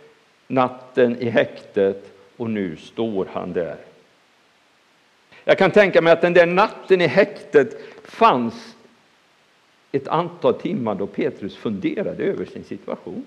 natten 0.47 1.17
i 1.21 1.31
häktet 1.31 2.13
och 2.37 2.51
nu 2.51 2.77
står 2.77 3.29
han 3.33 3.53
där. 3.53 3.77
Jag 5.45 5.59
kan 5.59 5.71
tänka 5.71 6.03
mig 6.03 6.13
att 6.13 6.21
den 6.21 6.35
där 6.35 6.47
natten 6.47 7.01
i 7.01 7.07
häktet 7.07 7.77
fanns 8.05 8.77
ett 9.93 10.09
antal 10.09 10.55
timmar 10.55 10.95
då 10.95 11.07
Petrus 11.07 11.57
funderade 11.57 12.25
över 12.25 12.45
sin 12.45 12.65
situation. 12.65 13.27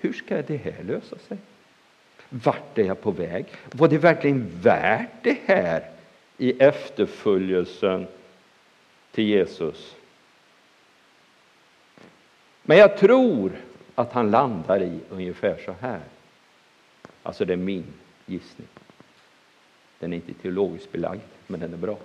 Hur 0.00 0.12
ska 0.12 0.42
det 0.42 0.56
här 0.56 0.82
lösa 0.84 1.18
sig? 1.18 1.38
Vart 2.28 2.78
är 2.78 2.84
jag 2.84 3.00
på 3.00 3.10
väg? 3.10 3.46
Var 3.72 3.88
det 3.88 3.98
verkligen 3.98 4.60
värt 4.62 5.22
det 5.22 5.38
här 5.44 5.90
i 6.36 6.62
efterföljelsen 6.62 8.06
till 9.10 9.24
Jesus? 9.24 9.96
Men 12.62 12.78
jag 12.78 12.98
tror 12.98 13.52
att 13.94 14.12
han 14.12 14.30
landar 14.30 14.82
i 14.82 15.00
ungefär 15.10 15.62
så 15.64 15.74
här. 15.80 16.00
Alltså 17.22 17.44
det 17.44 17.52
är 17.52 17.56
min 17.56 17.84
gissning. 18.26 18.68
Den 19.98 20.12
är 20.12 20.16
inte 20.16 20.34
teologiskt 20.34 20.92
belagd, 20.92 21.20
men 21.46 21.60
den 21.60 21.72
är 21.72 21.76
bra. 21.76 21.98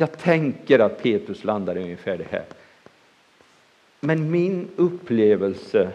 Jag 0.00 0.18
tänker 0.18 0.78
att 0.78 1.02
Petrus 1.02 1.44
landar 1.44 1.76
i 1.78 1.82
ungefär 1.82 2.18
det 2.18 2.26
här. 2.30 2.44
Men 4.00 4.30
min 4.30 4.68
upplevelse 4.76 5.88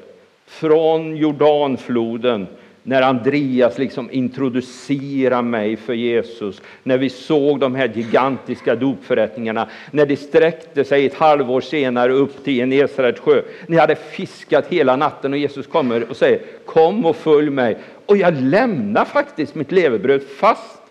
från 0.45 1.17
Jordanfloden 1.17 2.47
när 2.83 3.01
Andreas 3.01 3.77
liksom 3.77 4.11
introducerar 4.11 5.41
mig 5.41 5.75
för 5.75 5.93
Jesus, 5.93 6.61
när 6.83 6.97
vi 6.97 7.09
såg 7.09 7.59
de 7.59 7.75
här 7.75 7.91
gigantiska 7.95 8.75
dopförrättningarna, 8.75 9.69
när 9.91 10.05
det 10.05 10.15
sträckte 10.15 10.83
sig 10.83 11.05
ett 11.05 11.13
halvår 11.13 11.61
senare 11.61 12.13
upp 12.13 12.43
till 12.43 12.53
Genesarets 12.53 13.19
sjö. 13.19 13.41
Ni 13.67 13.77
hade 13.77 13.95
fiskat 13.95 14.67
hela 14.67 14.95
natten 14.95 15.33
och 15.33 15.39
Jesus 15.39 15.67
kommer 15.67 16.09
och 16.09 16.17
säger 16.17 16.41
kom 16.65 17.05
och 17.05 17.15
följ 17.15 17.49
mig. 17.49 17.77
Och 18.05 18.17
jag 18.17 18.33
lämnar 18.41 19.05
faktiskt 19.05 19.55
mitt 19.55 19.71
levebröd 19.71 20.23
fast 20.23 20.81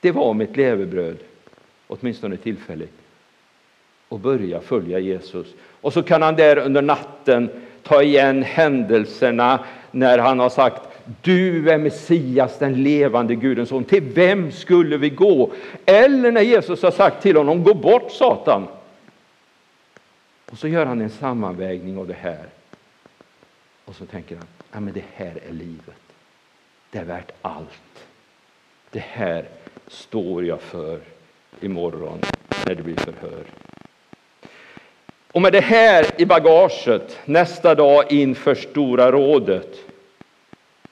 det 0.00 0.10
var 0.10 0.34
mitt 0.34 0.56
levebröd, 0.56 1.16
åtminstone 2.00 2.36
tillfälligt, 2.36 2.92
och 4.08 4.20
börja 4.20 4.60
följa 4.60 4.98
Jesus. 4.98 5.46
Och 5.80 5.92
så 5.92 6.02
kan 6.02 6.22
han 6.22 6.36
där 6.36 6.58
under 6.58 6.82
natten 6.82 7.50
ta 7.82 8.02
igen 8.02 8.42
händelserna 8.42 9.64
när 9.90 10.18
han 10.18 10.38
har 10.38 10.48
sagt 10.48 10.82
du 11.22 11.70
är 11.70 11.78
Messias, 11.78 12.58
den 12.58 12.82
levande 12.82 13.34
Gudens 13.34 13.68
son. 13.68 13.84
Till 13.84 14.02
vem 14.02 14.52
skulle 14.52 14.96
vi 14.96 15.10
gå? 15.10 15.52
Eller 15.86 16.32
när 16.32 16.40
Jesus 16.40 16.82
har 16.82 16.90
sagt 16.90 17.22
till 17.22 17.36
honom, 17.36 17.64
gå 17.64 17.74
bort 17.74 18.12
Satan. 18.12 18.66
Och 20.50 20.58
så 20.58 20.68
gör 20.68 20.86
han 20.86 21.00
en 21.00 21.10
sammanvägning 21.10 21.98
av 21.98 22.06
det 22.06 22.16
här. 22.20 22.46
Och 23.84 23.94
så 23.94 24.06
tänker 24.06 24.36
han, 24.36 24.46
ja, 24.72 24.80
men 24.80 24.94
det 24.94 25.04
här 25.14 25.38
är 25.48 25.52
livet. 25.52 26.02
Det 26.90 26.98
är 26.98 27.04
värt 27.04 27.32
allt. 27.42 28.06
Det 28.90 29.04
här 29.08 29.44
står 29.86 30.44
jag 30.44 30.60
för 30.60 31.00
imorgon 31.60 32.18
när 32.66 32.74
det 32.74 32.82
blir 32.82 32.96
förhör. 32.96 33.44
Och 35.32 35.42
med 35.42 35.52
det 35.52 35.60
här 35.60 36.06
i 36.20 36.26
bagaget 36.26 37.18
nästa 37.24 37.74
dag 37.74 38.12
inför 38.12 38.54
Stora 38.54 39.12
rådet 39.12 39.76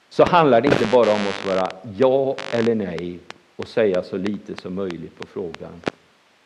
så 0.09 0.25
handlar 0.25 0.61
det 0.61 0.69
inte 0.69 0.87
bara 0.93 1.11
om 1.11 1.21
att 1.29 1.35
svara 1.35 1.71
ja 1.97 2.37
eller 2.53 2.75
nej 2.75 3.19
och 3.57 3.69
säga 3.69 4.03
så 4.03 4.17
lite 4.17 4.57
som 4.57 4.75
möjligt 4.75 5.19
på 5.19 5.27
frågan. 5.27 5.81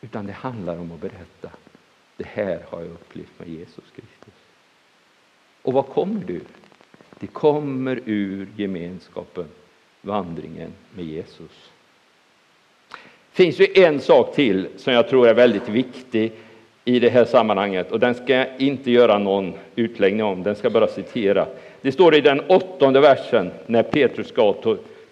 Utan 0.01 0.25
det 0.25 0.33
handlar 0.33 0.77
om 0.77 0.91
att 0.91 1.01
berätta. 1.01 1.49
Det 2.17 2.27
här 2.27 2.65
har 2.69 2.81
jag 2.81 2.91
upplevt 2.91 3.39
med 3.39 3.49
Jesus 3.49 3.85
Kristus. 3.95 4.33
Och 5.61 5.73
vad 5.73 5.87
kommer 5.87 6.23
du? 6.25 6.41
Det 7.19 7.27
kommer 7.27 8.01
ur 8.05 8.47
gemenskapen, 8.55 9.47
vandringen 10.01 10.73
med 10.95 11.05
Jesus. 11.05 11.71
Det 13.37 13.43
finns 13.43 13.59
ju 13.59 13.83
en 13.83 14.01
sak 14.01 14.35
till 14.35 14.67
som 14.77 14.93
jag 14.93 15.09
tror 15.09 15.27
är 15.27 15.33
väldigt 15.33 15.69
viktig 15.69 16.31
i 16.85 16.99
det 16.99 17.09
här 17.09 17.25
sammanhanget 17.25 17.91
och 17.91 17.99
den 17.99 18.15
ska 18.15 18.33
jag 18.33 18.47
inte 18.57 18.91
göra 18.91 19.17
någon 19.17 19.53
utläggning 19.75 20.23
om, 20.23 20.43
den 20.43 20.55
ska 20.55 20.69
bara 20.69 20.87
citera. 20.87 21.47
Det 21.81 21.91
står 21.91 22.15
i 22.15 22.21
den 22.21 22.39
åttonde 22.39 22.99
versen 22.99 23.51
när 23.65 23.83
Petrus 23.83 24.27
ska 24.27 24.55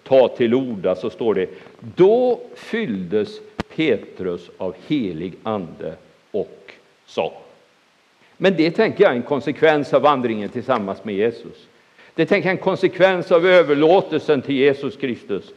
ta 0.02 0.28
till 0.28 0.54
orda 0.54 0.94
så 0.94 1.10
står 1.10 1.34
det 1.34 1.48
Då 1.96 2.40
fylldes 2.54 3.28
Petrus 3.76 4.50
av 4.58 4.74
helig 4.86 5.32
ande 5.42 5.94
och 6.30 6.72
sa. 7.06 7.32
Men 8.36 8.56
det 8.56 8.70
tänker 8.70 9.04
jag 9.04 9.12
är 9.12 9.16
en 9.16 9.22
konsekvens 9.22 9.94
av 9.94 10.02
vandringen 10.02 10.48
tillsammans 10.48 11.04
med 11.04 11.14
Jesus. 11.14 11.66
Det 12.14 12.26
tänker 12.26 12.48
jag 12.48 12.54
är 12.54 12.58
en 12.58 12.64
konsekvens 12.64 13.32
av 13.32 13.46
överlåtelsen 13.46 14.42
till 14.42 14.56
Jesus 14.56 14.96
Kristus. 14.96 15.52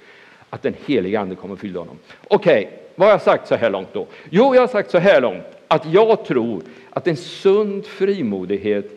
Att 0.49 0.61
den 0.61 0.75
helige 0.85 1.19
ande 1.19 1.35
kommer 1.35 1.55
fylla 1.55 1.79
honom. 1.79 1.99
Okej, 2.27 2.65
okay, 2.65 2.77
vad 2.95 3.07
har 3.07 3.13
jag 3.13 3.21
sagt 3.21 3.47
så 3.47 3.55
här 3.55 3.69
långt 3.69 3.93
då? 3.93 4.07
Jo, 4.29 4.55
jag 4.55 4.61
har 4.61 4.67
sagt 4.67 4.91
så 4.91 4.97
här 4.97 5.21
långt 5.21 5.43
att 5.67 5.85
jag 5.85 6.25
tror 6.25 6.63
att 6.89 7.07
en 7.07 7.17
sund 7.17 7.85
frimodighet 7.85 8.91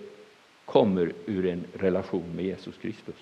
kommer 0.65 1.13
ur 1.27 1.47
en 1.47 1.65
relation 1.79 2.33
med 2.37 2.45
Jesus 2.45 2.75
Kristus. 2.83 3.15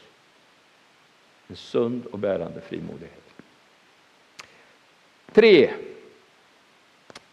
En 1.49 1.57
sund 1.57 2.07
och 2.07 2.19
bärande 2.19 2.61
frimodighet. 2.61 3.21
Tre 5.33 5.71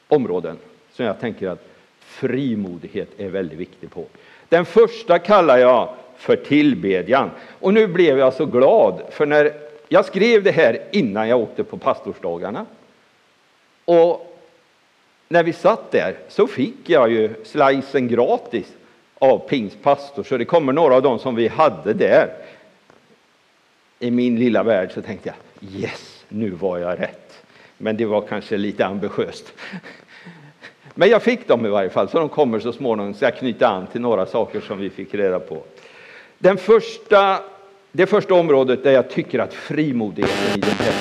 områden 0.07 0.57
som 0.91 1.05
jag 1.05 1.19
tänker 1.19 1.47
att 1.47 1.67
frimodighet 1.99 3.09
är 3.17 3.29
väldigt 3.29 3.59
viktig 3.59 3.91
på. 3.91 4.05
Den 4.49 4.65
första 4.65 5.19
kallar 5.19 5.57
jag 5.57 5.89
för 6.17 6.35
tillbedjan. 6.35 7.29
Och 7.59 7.73
nu 7.73 7.87
blev 7.87 8.19
jag 8.19 8.33
så 8.33 8.45
glad, 8.45 9.01
för 9.11 9.25
när 9.25 9.66
jag 9.88 10.06
skrev 10.06 10.44
det 10.44 10.51
här 10.51 10.84
innan 10.91 11.29
jag 11.29 11.39
åkte 11.39 11.63
på 11.63 11.77
pastorsdagarna. 11.77 12.65
Och 13.86 14.38
när 15.27 15.44
vi 15.44 15.53
satt 15.53 15.91
där 15.91 16.15
så 16.27 16.48
fick 16.48 16.89
jag 16.89 17.12
ju 17.12 17.34
slicen 17.44 18.08
gratis 18.08 18.74
av 19.20 19.39
pingstpastor, 19.39 20.24
så 20.24 20.38
det 20.38 20.46
kommer 20.46 20.74
några 20.74 20.96
av 20.96 21.01
dem 21.01 21.20
som 21.20 21.36
vi 21.36 21.48
hade 21.48 21.94
där. 21.94 22.29
I 24.00 24.12
min 24.12 24.39
lilla 24.39 24.63
värld 24.63 24.91
så 24.94 25.01
tänkte 25.01 25.34
jag 25.60 25.82
yes, 25.82 26.24
nu 26.29 26.50
var 26.50 26.77
jag 26.77 27.00
rätt. 27.00 27.44
Men 27.77 27.98
det 27.98 28.06
var 28.06 28.22
kanske 28.22 28.58
lite 28.58 28.86
ambitiöst. 28.86 29.53
Men 30.96 31.10
jag 31.10 31.24
fick 31.24 31.48
dem 31.48 31.65
i 31.65 31.70
varje 31.70 31.89
fall, 31.89 32.10
så 32.10 32.20
de 32.20 32.29
kommer 32.29 32.60
så 32.60 32.74
småningom. 32.74 33.13
Så 33.13 33.25
jag 33.25 33.38
knyta 33.38 33.67
an 33.67 33.88
till 33.88 34.01
några 34.01 34.25
saker 34.25 34.62
som 34.62 34.77
vi 34.79 34.89
fick 34.89 35.13
reda 35.13 35.39
på. 35.39 35.63
Den 36.38 36.58
första, 36.58 37.39
det 37.91 38.06
första 38.06 38.34
området 38.34 38.84
där 38.84 38.91
jag 38.91 39.10
tycker 39.10 39.39
att 39.39 39.53
frimodigheten 39.53 40.58
i 40.58 40.60
den 40.60 40.70
här 40.70 40.94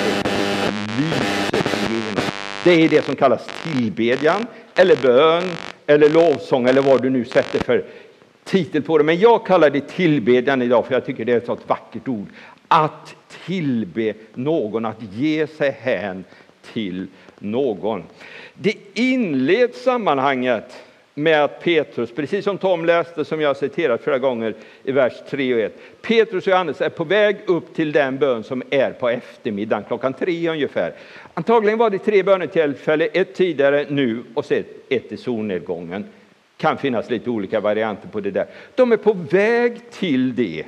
lyser 0.97 1.91
igenom, 1.91 2.23
det 2.63 2.71
är 2.71 2.89
det 2.89 3.05
som 3.05 3.15
kallas 3.15 3.47
tillbedjan, 3.63 4.47
eller 4.75 4.95
bön, 4.95 5.43
eller 5.85 6.09
lovsång, 6.09 6.67
eller 6.67 6.81
vad 6.81 7.01
du 7.01 7.09
nu 7.09 7.25
sätter 7.25 7.59
för 7.59 7.85
titel 8.43 8.81
på 8.81 8.97
det, 8.97 9.03
men 9.03 9.19
jag 9.19 9.45
kallar 9.45 9.69
det 9.69 9.87
tillbedjan 9.87 10.61
idag 10.61 10.85
för 10.85 10.93
jag 10.93 11.05
tycker 11.05 11.25
det 11.25 11.33
är 11.33 11.37
ett 11.37 11.45
så 11.45 11.57
vackert 11.67 12.07
ord. 12.07 12.27
Att 12.67 13.15
tillbe 13.45 14.13
någon, 14.33 14.85
att 14.85 15.01
ge 15.13 15.47
sig 15.47 15.77
hän 15.79 16.23
till 16.73 17.07
någon. 17.39 18.03
Det 18.53 18.75
inleds 18.93 19.83
sammanhanget 19.83 20.86
med 21.17 21.43
att 21.43 21.63
Petrus, 21.63 22.11
precis 22.11 22.43
som 22.43 22.57
Tom 22.57 22.85
läste, 22.85 23.25
som 23.25 23.41
jag 23.41 23.57
citerat 23.57 24.03
flera 24.03 24.19
gånger 24.19 24.53
i 24.83 24.91
vers 24.91 25.13
3 25.29 25.53
och 25.53 25.59
1. 25.59 25.73
Petrus 26.01 26.47
och 26.47 26.51
Johannes 26.51 26.81
är 26.81 26.89
på 26.89 27.03
väg 27.03 27.37
upp 27.45 27.75
till 27.75 27.91
den 27.91 28.17
bön 28.17 28.43
som 28.43 28.63
är 28.69 28.91
på 28.91 29.09
eftermiddagen, 29.09 29.83
klockan 29.87 30.13
tre 30.13 30.49
ungefär. 30.49 30.93
Antagligen 31.33 31.79
var 31.79 31.89
det 31.89 31.99
tre 31.99 32.23
bönetillfällen, 32.23 33.09
ett 33.13 33.35
tidigare 33.35 33.85
nu 33.89 34.23
och 34.33 34.45
sen 34.45 34.63
ett 34.89 35.11
i 35.11 35.17
solnedgången 35.17 36.05
kan 36.57 36.77
finnas 36.77 37.09
lite 37.09 37.29
olika 37.29 37.59
varianter 37.59 38.07
på 38.07 38.19
det 38.19 38.31
där. 38.31 38.45
De 38.75 38.91
är 38.91 38.97
på 38.97 39.13
väg 39.13 39.91
till 39.91 40.35
det 40.35 40.63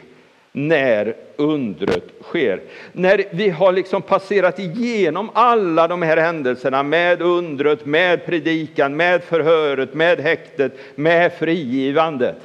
när 0.51 1.15
undret 1.35 2.03
sker. 2.21 2.61
När 2.91 3.23
vi 3.31 3.49
har 3.49 3.71
liksom 3.71 4.01
passerat 4.01 4.59
igenom 4.59 5.29
alla 5.33 5.87
de 5.87 6.01
här 6.01 6.17
händelserna 6.17 6.83
med 6.83 7.21
undret, 7.21 7.85
med 7.85 8.25
predikan, 8.25 8.95
med 8.95 9.23
förhöret, 9.23 9.93
med 9.93 10.19
häktet, 10.19 10.73
med 10.95 11.33
frigivandet. 11.33 12.37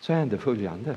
Så 0.00 0.12
hände 0.12 0.38
följande. 0.38 0.94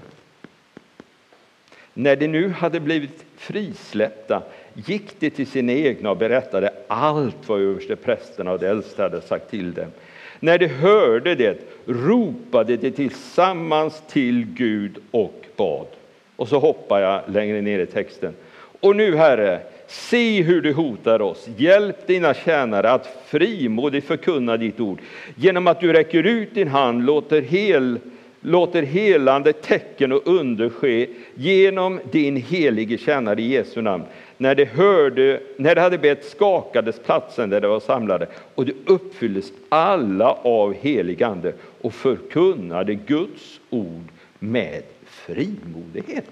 När 1.94 2.16
de 2.16 2.28
nu 2.28 2.50
hade 2.50 2.80
blivit 2.80 3.26
frisläppta 3.38 4.44
gick 4.74 5.20
de 5.20 5.30
till 5.30 5.48
sina 5.48 5.72
egna 5.74 6.12
och 6.12 6.18
berättade 6.18 6.74
allt 6.88 7.48
vad 7.48 7.62
översteprästerna 7.62 8.52
och 8.52 8.60
de 8.60 8.68
äldste 8.68 9.02
hade 9.02 9.22
sagt 9.22 9.50
till 9.50 9.74
dem. 9.74 9.92
När 10.40 10.58
de 10.58 10.68
hörde 10.68 11.36
det 11.36 11.58
ropade 11.86 12.78
de 12.78 12.92
tillsammans 12.92 14.04
till 14.08 14.46
Gud 14.46 14.98
och 15.12 15.46
bad. 15.56 15.88
Och 16.36 16.48
så 16.48 16.60
hoppar 16.60 17.00
jag 17.00 17.22
längre 17.28 17.62
ner 17.62 17.80
i 17.80 17.86
texten. 17.86 18.34
Och 18.82 18.96
nu, 18.96 19.16
Herre, 19.16 19.60
Se 19.90 20.42
hur 20.42 20.62
du 20.62 20.74
hotar 20.74 21.22
oss. 21.22 21.50
Hjälp 21.58 22.08
dina 22.08 22.34
tjänare 22.34 22.92
att 22.92 23.24
frimodigt 23.28 24.08
förkunna 24.08 24.58
ditt 24.58 24.80
ord. 24.80 25.00
Genom 25.36 25.68
att 25.68 25.80
du 25.80 25.94
räcker 25.94 26.24
ut 26.24 26.54
din 26.54 26.68
hand 26.68 27.06
låter, 27.06 27.42
hel, 27.42 28.00
låter 28.42 28.84
helande 28.84 29.54
tecken 29.54 30.12
och 30.12 30.22
under 30.26 30.70
ske 30.70 31.08
genom 31.36 32.00
din 32.12 32.36
helige 32.36 32.98
tjänare 32.98 33.42
i 33.42 33.48
Jesu 33.48 33.82
namn. 33.82 34.04
När 34.42 34.56
de, 34.56 34.66
hörde, 34.66 35.40
när 35.58 35.76
de 35.76 35.82
hade 35.82 35.98
bett 35.98 36.26
skakades 36.26 37.00
platsen 37.00 37.50
där 37.50 37.62
de 37.62 37.68
var 37.68 37.80
samlade 37.80 38.28
och 38.56 38.66
de 38.66 38.74
uppfylldes 38.86 39.52
alla 39.70 40.32
av 40.32 40.74
helig 40.74 41.24
ande 41.24 41.54
och 41.82 41.94
förkunnade 41.94 42.96
Guds 42.96 43.60
ord 43.70 44.08
med 44.40 44.84
frimodighet. 45.06 46.26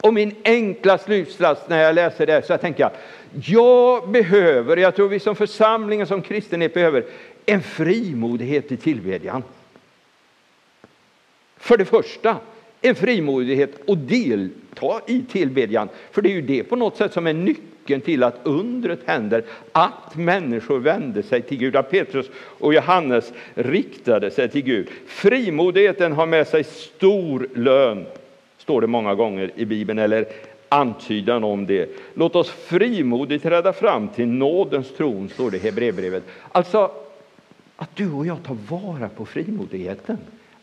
Och 0.00 0.14
min 0.14 0.34
enkla 0.44 0.98
slutsats 0.98 1.68
när 1.68 1.82
jag 1.82 1.94
läser 1.94 2.26
det 2.26 2.46
så 2.46 2.52
jag 2.52 2.60
tänker 2.60 2.82
jag, 2.82 2.92
jag 3.44 4.08
behöver, 4.08 4.76
jag 4.76 4.96
tror 4.96 5.08
vi 5.08 5.20
som 5.20 5.36
församling 5.36 6.02
och 6.02 6.08
som 6.08 6.22
kristenhet 6.22 6.74
behöver 6.74 7.04
en 7.46 7.62
frimodighet 7.62 8.72
i 8.72 8.76
tillbedjan. 8.76 9.42
För 11.56 11.76
det 11.76 11.84
första, 11.84 12.36
en 12.88 12.94
frimodighet 12.94 13.90
att 13.90 14.08
delta 14.08 15.00
i 15.06 15.22
tillbedjan. 15.22 15.88
För 16.10 16.22
det 16.22 16.28
är 16.28 16.34
ju 16.34 16.42
det 16.42 16.64
på 16.64 16.76
något 16.76 16.96
sätt 16.96 17.12
som 17.12 17.26
är 17.26 17.32
nyckeln 17.32 18.00
till 18.00 18.22
att 18.22 18.40
undret 18.42 19.00
händer, 19.06 19.44
att 19.72 20.16
människor 20.16 20.78
vände 20.78 21.22
sig 21.22 21.42
till 21.42 21.58
Gud, 21.58 21.76
att 21.76 21.90
Petrus 21.90 22.26
och 22.36 22.74
Johannes 22.74 23.32
riktade 23.54 24.30
sig 24.30 24.48
till 24.48 24.62
Gud. 24.62 24.88
Frimodigheten 25.06 26.12
har 26.12 26.26
med 26.26 26.48
sig 26.48 26.64
stor 26.64 27.48
lön 27.54 28.06
står 28.58 28.80
det 28.80 28.86
många 28.86 29.14
gånger 29.14 29.50
i 29.56 29.64
Bibeln, 29.64 29.98
eller 29.98 30.26
antydan 30.68 31.44
om 31.44 31.66
det. 31.66 31.90
Låt 32.14 32.36
oss 32.36 32.50
frimodigt 32.50 33.42
träda 33.42 33.72
fram 33.72 34.08
till 34.08 34.26
nådens 34.26 34.96
tron, 34.96 35.28
står 35.28 35.50
det 35.50 35.56
i 35.56 35.60
Hebreerbrevet. 35.60 36.22
Alltså, 36.52 36.90
att 37.76 37.96
du 37.96 38.12
och 38.12 38.26
jag 38.26 38.42
tar 38.42 38.56
vara 38.68 39.08
på 39.08 39.26
frimodigheten. 39.26 40.18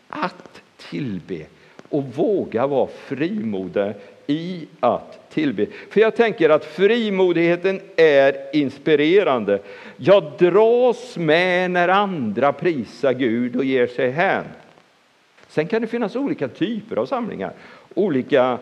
Att 0.08 0.62
tillbe 0.90 1.46
och 1.92 2.04
våga 2.04 2.66
vara 2.66 2.86
frimodiga 2.86 3.94
i 4.26 4.66
att 4.80 5.30
tillbe. 5.30 5.66
För 5.90 6.00
jag 6.00 6.16
tänker 6.16 6.50
att 6.50 6.64
frimodigheten 6.64 7.80
är 7.96 8.56
inspirerande. 8.56 9.58
Jag 9.96 10.32
dras 10.38 11.16
med 11.16 11.70
när 11.70 11.88
andra 11.88 12.52
prisar 12.52 13.12
Gud 13.12 13.56
och 13.56 13.64
ger 13.64 13.86
sig 13.86 14.10
hän. 14.10 14.44
Sen 15.48 15.66
kan 15.66 15.82
det 15.82 15.88
finnas 15.88 16.16
olika 16.16 16.48
typer 16.48 16.96
av 16.96 17.06
samlingar 17.06 17.52
olika 17.94 18.58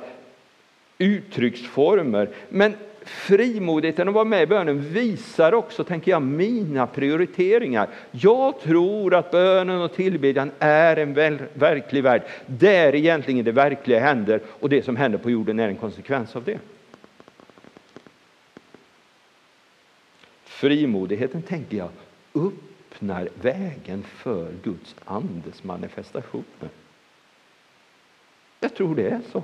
uttrycksformer. 0.99 2.29
Men 2.49 2.75
frimodigheten 3.05 4.09
att 4.09 4.15
vara 4.15 4.25
med 4.25 4.43
i 4.43 4.47
bönen 4.47 4.81
visar 4.81 5.55
också, 5.55 5.85
tänker 5.85 6.11
jag, 6.11 6.23
mina 6.23 6.87
prioriteringar. 6.87 7.89
Jag 8.11 8.61
tror 8.61 9.15
att 9.15 9.31
bönen 9.31 9.81
och 9.81 9.95
tillbedjan 9.95 10.51
är 10.59 10.97
en 10.97 11.15
verklig 11.55 12.03
värld, 12.03 12.23
där 12.47 12.95
egentligen 12.95 13.45
det 13.45 13.53
verkliga 13.53 14.01
händer 14.01 14.41
och 14.47 14.69
det 14.69 14.83
som 14.83 14.97
händer 14.97 15.19
på 15.19 15.31
jorden 15.31 15.59
är 15.59 15.69
en 15.69 15.77
konsekvens 15.77 16.37
av 16.37 16.45
det. 16.45 16.59
Frimodigheten, 20.45 21.43
tänker 21.43 21.77
jag, 21.77 21.91
öppnar 22.35 23.29
vägen 23.43 24.03
för 24.03 24.53
Guds 24.63 24.95
andes 25.05 25.65
manifestationer. 25.65 26.71
Jag 28.61 28.75
tror 28.75 28.95
det 28.95 29.09
är 29.09 29.21
så. 29.33 29.43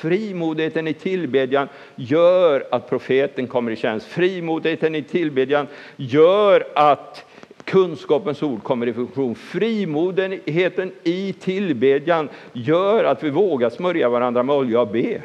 Frimodigheten 0.00 0.88
i 0.88 0.94
tillbedjan 0.94 1.68
gör 1.94 2.66
att 2.70 2.88
profeten 2.88 3.46
kommer 3.46 3.70
i 3.70 3.76
tjänst. 3.76 4.06
Frimodigheten 4.06 4.94
i 4.94 5.02
tillbedjan 5.02 5.66
gör 5.96 6.68
att 6.74 7.24
kunskapens 7.64 8.42
ord 8.42 8.62
kommer 8.62 8.86
i 8.86 8.92
funktion. 8.92 9.34
Frimodigheten 9.34 10.92
i 11.02 11.32
tillbedjan 11.32 12.28
gör 12.52 13.04
att 13.04 13.22
vi 13.22 13.30
vågar 13.30 13.70
smörja 13.70 14.08
varandra 14.08 14.42
med 14.42 14.56
olja 14.56 14.80
och 14.80 14.88
be. 14.88 15.22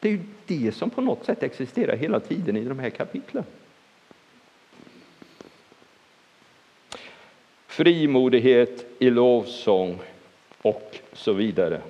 Det 0.00 0.08
är 0.08 0.12
ju 0.12 0.20
det 0.46 0.74
som 0.74 0.90
på 0.90 1.00
något 1.00 1.24
sätt 1.24 1.42
existerar 1.42 1.96
hela 1.96 2.20
tiden 2.20 2.56
i 2.56 2.64
de 2.64 2.78
här 2.78 2.90
kapitlen. 2.90 3.44
Frimodighet 7.66 8.86
i 8.98 9.10
lovsång 9.10 9.98
och 10.62 10.98
så 11.12 11.32
vidare. 11.32 11.80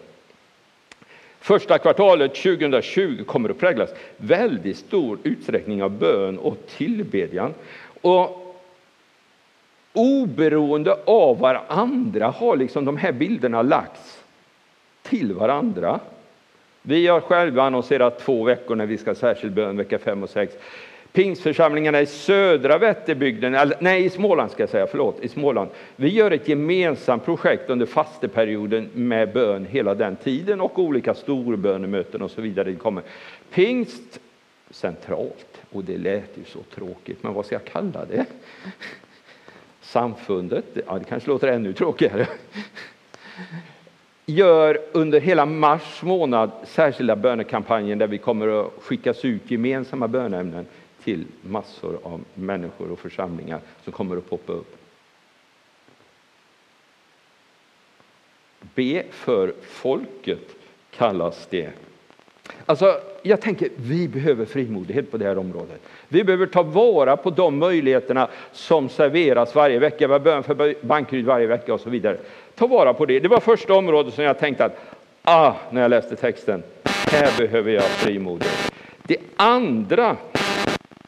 Första 1.43 1.79
kvartalet 1.79 2.35
2020 2.35 3.25
kommer 3.27 3.49
att 3.49 3.59
präglas 3.59 3.91
väldigt 4.17 4.77
stor 4.77 5.19
utsträckning 5.23 5.83
av 5.83 5.91
bön 5.91 6.39
och 6.39 6.57
tillbedjan. 6.67 7.55
Och 8.01 8.57
oberoende 9.93 10.97
av 11.05 11.39
varandra 11.39 12.27
har 12.27 12.57
liksom 12.57 12.85
de 12.85 12.97
här 12.97 13.13
bilderna 13.13 13.63
lagts 13.63 14.23
till 15.03 15.33
varandra. 15.33 16.01
Vi 16.83 17.07
har 17.07 17.21
själva 17.21 17.63
annonserat 17.63 18.19
två 18.19 18.45
veckor 18.45 18.77
när 18.77 18.87
vi 18.87 18.99
ska 18.99 19.15
särskild 19.15 19.55
bön, 19.55 19.77
vecka 19.77 19.99
5 19.99 20.23
och 20.23 20.31
6. 20.31 20.55
Pingsförsamlingarna 21.13 22.01
i 22.01 22.07
södra 22.07 22.79
Vätterbygden, 22.79 23.55
eller, 23.55 23.77
nej 23.81 24.05
i 24.05 24.11
Småland 24.11 24.51
ska 24.51 24.63
jag 24.63 24.71
säga, 24.71 24.87
förlåt, 24.87 25.21
i 25.21 25.29
Småland. 25.29 25.71
Vi 25.97 26.09
gör 26.09 26.31
ett 26.31 26.49
gemensamt 26.49 27.25
projekt 27.25 27.71
under 27.71 27.87
fasteperioden 27.87 28.91
med 28.95 29.33
bön 29.33 29.67
hela 29.71 29.95
den 29.95 30.17
tiden 30.17 30.61
och 30.61 30.79
olika 30.79 31.15
storbönemöten 31.15 32.23
och 32.23 32.31
så 32.31 32.41
vidare. 32.41 32.71
Det 32.71 32.77
kommer. 32.77 33.03
Pingst 33.51 34.21
centralt, 34.71 35.61
och 35.71 35.85
det 35.85 35.97
lät 35.97 36.31
ju 36.35 36.45
så 36.45 36.59
tråkigt, 36.75 37.23
men 37.23 37.35
vad 37.35 37.47
ska 37.47 37.55
jag 37.55 37.65
kalla 37.65 38.05
det? 38.05 38.27
Samfundet, 39.81 40.65
ja 40.87 40.99
det 40.99 41.05
kanske 41.05 41.29
låter 41.29 41.49
ännu 41.49 41.73
tråkigare 41.73 42.27
gör 44.27 44.79
under 44.93 45.21
hela 45.21 45.47
mars 45.47 46.03
månad 46.03 46.51
särskilda 46.65 47.17
bönekampanjer 47.17 47.97
där 47.97 48.07
vi 48.07 48.19
kommer 48.19 48.61
att 48.61 48.73
skickas 48.83 49.25
ut 49.25 49.51
gemensamma 49.51 50.09
bönämnen 50.09 50.67
till 51.05 51.25
massor 51.43 51.99
av 52.03 52.25
människor 52.35 52.93
och 52.93 52.99
församlingar 52.99 53.61
som 53.85 53.93
kommer 53.93 54.17
att 54.17 54.31
poppa 54.31 54.53
upp. 54.53 54.77
Be 58.75 59.03
för 59.11 59.55
folket 59.63 60.57
kallas 60.91 61.47
det. 61.51 61.71
Alltså, 62.67 63.01
jag 63.23 63.41
tänker, 63.41 63.69
vi 63.77 64.09
behöver 64.09 64.45
frimodighet 64.45 65.11
på 65.11 65.17
det 65.17 65.25
här 65.25 65.39
området. 65.39 65.81
Vi 66.09 66.25
behöver 66.25 66.47
ta 66.47 66.63
vara 66.63 67.17
på 67.17 67.31
de 67.31 67.59
möjligheterna 67.59 68.29
som 68.53 68.89
serveras 68.89 69.55
varje 69.55 69.79
vecka. 69.79 70.07
Vi 70.07 70.13
har 70.13 70.21
bön 70.21 70.43
för 70.43 70.87
Bankryd 70.87 71.25
varje 71.25 71.47
vecka 71.47 71.75
och 71.75 71.81
så 71.81 71.91
vidare. 71.91 72.17
Ta 72.55 72.67
vara 72.67 72.95
på 72.95 73.07
det. 73.07 73.21
Det 73.21 73.29
var 73.29 73.41
första 73.41 73.75
området 73.75 74.15
som 74.15 74.25
jag 74.25 74.39
tänkte 74.39 74.65
att, 74.65 74.79
ah, 75.23 75.55
när 75.71 75.83
jag 75.83 75.89
läste 75.89 76.17
texten, 76.17 76.63
här 76.85 77.39
behöver 77.39 77.73
jag 77.73 77.83
frimodighet. 77.83 78.73
Det 79.03 79.17
andra 79.37 80.17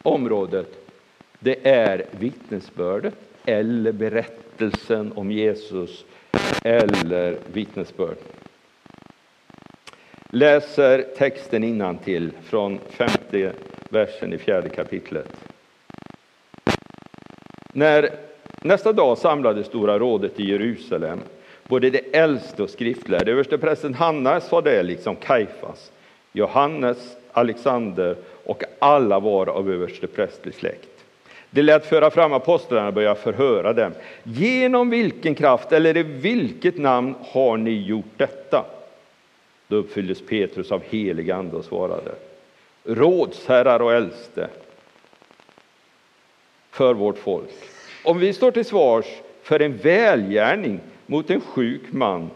området, 0.04 0.66
det 1.38 1.68
är 1.68 2.06
vittnesbördet 2.10 3.14
eller 3.44 3.92
berättelsen 3.92 5.12
om 5.14 5.30
Jesus 5.30 6.04
eller 6.64 7.38
vittnesbörd. 7.52 8.16
Läser 10.30 11.02
texten 11.16 11.64
innan 11.64 11.98
till 11.98 12.30
från 12.44 12.78
femte 12.90 13.52
versen 13.88 14.32
i 14.32 14.38
fjärde 14.38 14.68
kapitlet. 14.68 15.36
När 17.72 18.10
nästa 18.62 18.92
dag 18.92 19.18
samlades 19.18 19.66
Stora 19.66 19.98
rådet 19.98 20.40
i 20.40 20.50
Jerusalem, 20.50 21.20
både 21.68 21.90
de 21.90 22.02
äldste 22.12 22.62
och 22.62 22.70
skriftlärde. 22.70 23.32
Översteprästen 23.32 23.94
Hannas 23.94 24.52
var 24.52 24.62
det, 24.62 24.82
liksom 24.82 25.16
Kajfas, 25.16 25.92
Johannes, 26.32 27.16
Alexander 27.32 28.16
och 28.44 28.62
alla 28.78 29.20
var 29.20 29.46
av 29.46 29.70
översteprästlig 29.70 30.54
släkt. 30.54 30.88
Det 31.50 31.62
lät 31.62 31.86
föra 31.86 32.10
fram 32.10 32.32
apostlarna 32.32 32.88
och 32.88 32.94
börja 32.94 33.14
förhöra 33.14 33.72
dem. 33.72 33.92
Genom 34.22 34.90
vilken 34.90 35.34
kraft 35.34 35.72
eller 35.72 35.96
i 35.96 36.02
vilket 36.02 36.78
namn 36.78 37.14
har 37.20 37.56
ni 37.56 37.82
gjort 37.82 38.12
detta? 38.16 38.64
Då 39.68 39.76
uppfylldes 39.76 40.26
Petrus 40.26 40.72
av 40.72 40.82
helig 40.90 41.30
ande 41.30 41.56
och 41.56 41.64
svarade. 41.64 42.10
Rådsherrar 42.84 43.82
och 43.82 43.92
äldste 43.92 44.48
för 46.70 46.94
vårt 46.94 47.18
folk. 47.18 47.50
Om 48.04 48.18
vi 48.18 48.32
står 48.32 48.50
till 48.50 48.64
svars 48.64 49.06
för 49.42 49.62
en 49.62 49.76
välgärning 49.76 50.80
mot 51.06 51.30
en 51.30 51.40
sjuk 51.40 51.82
man 51.90 52.30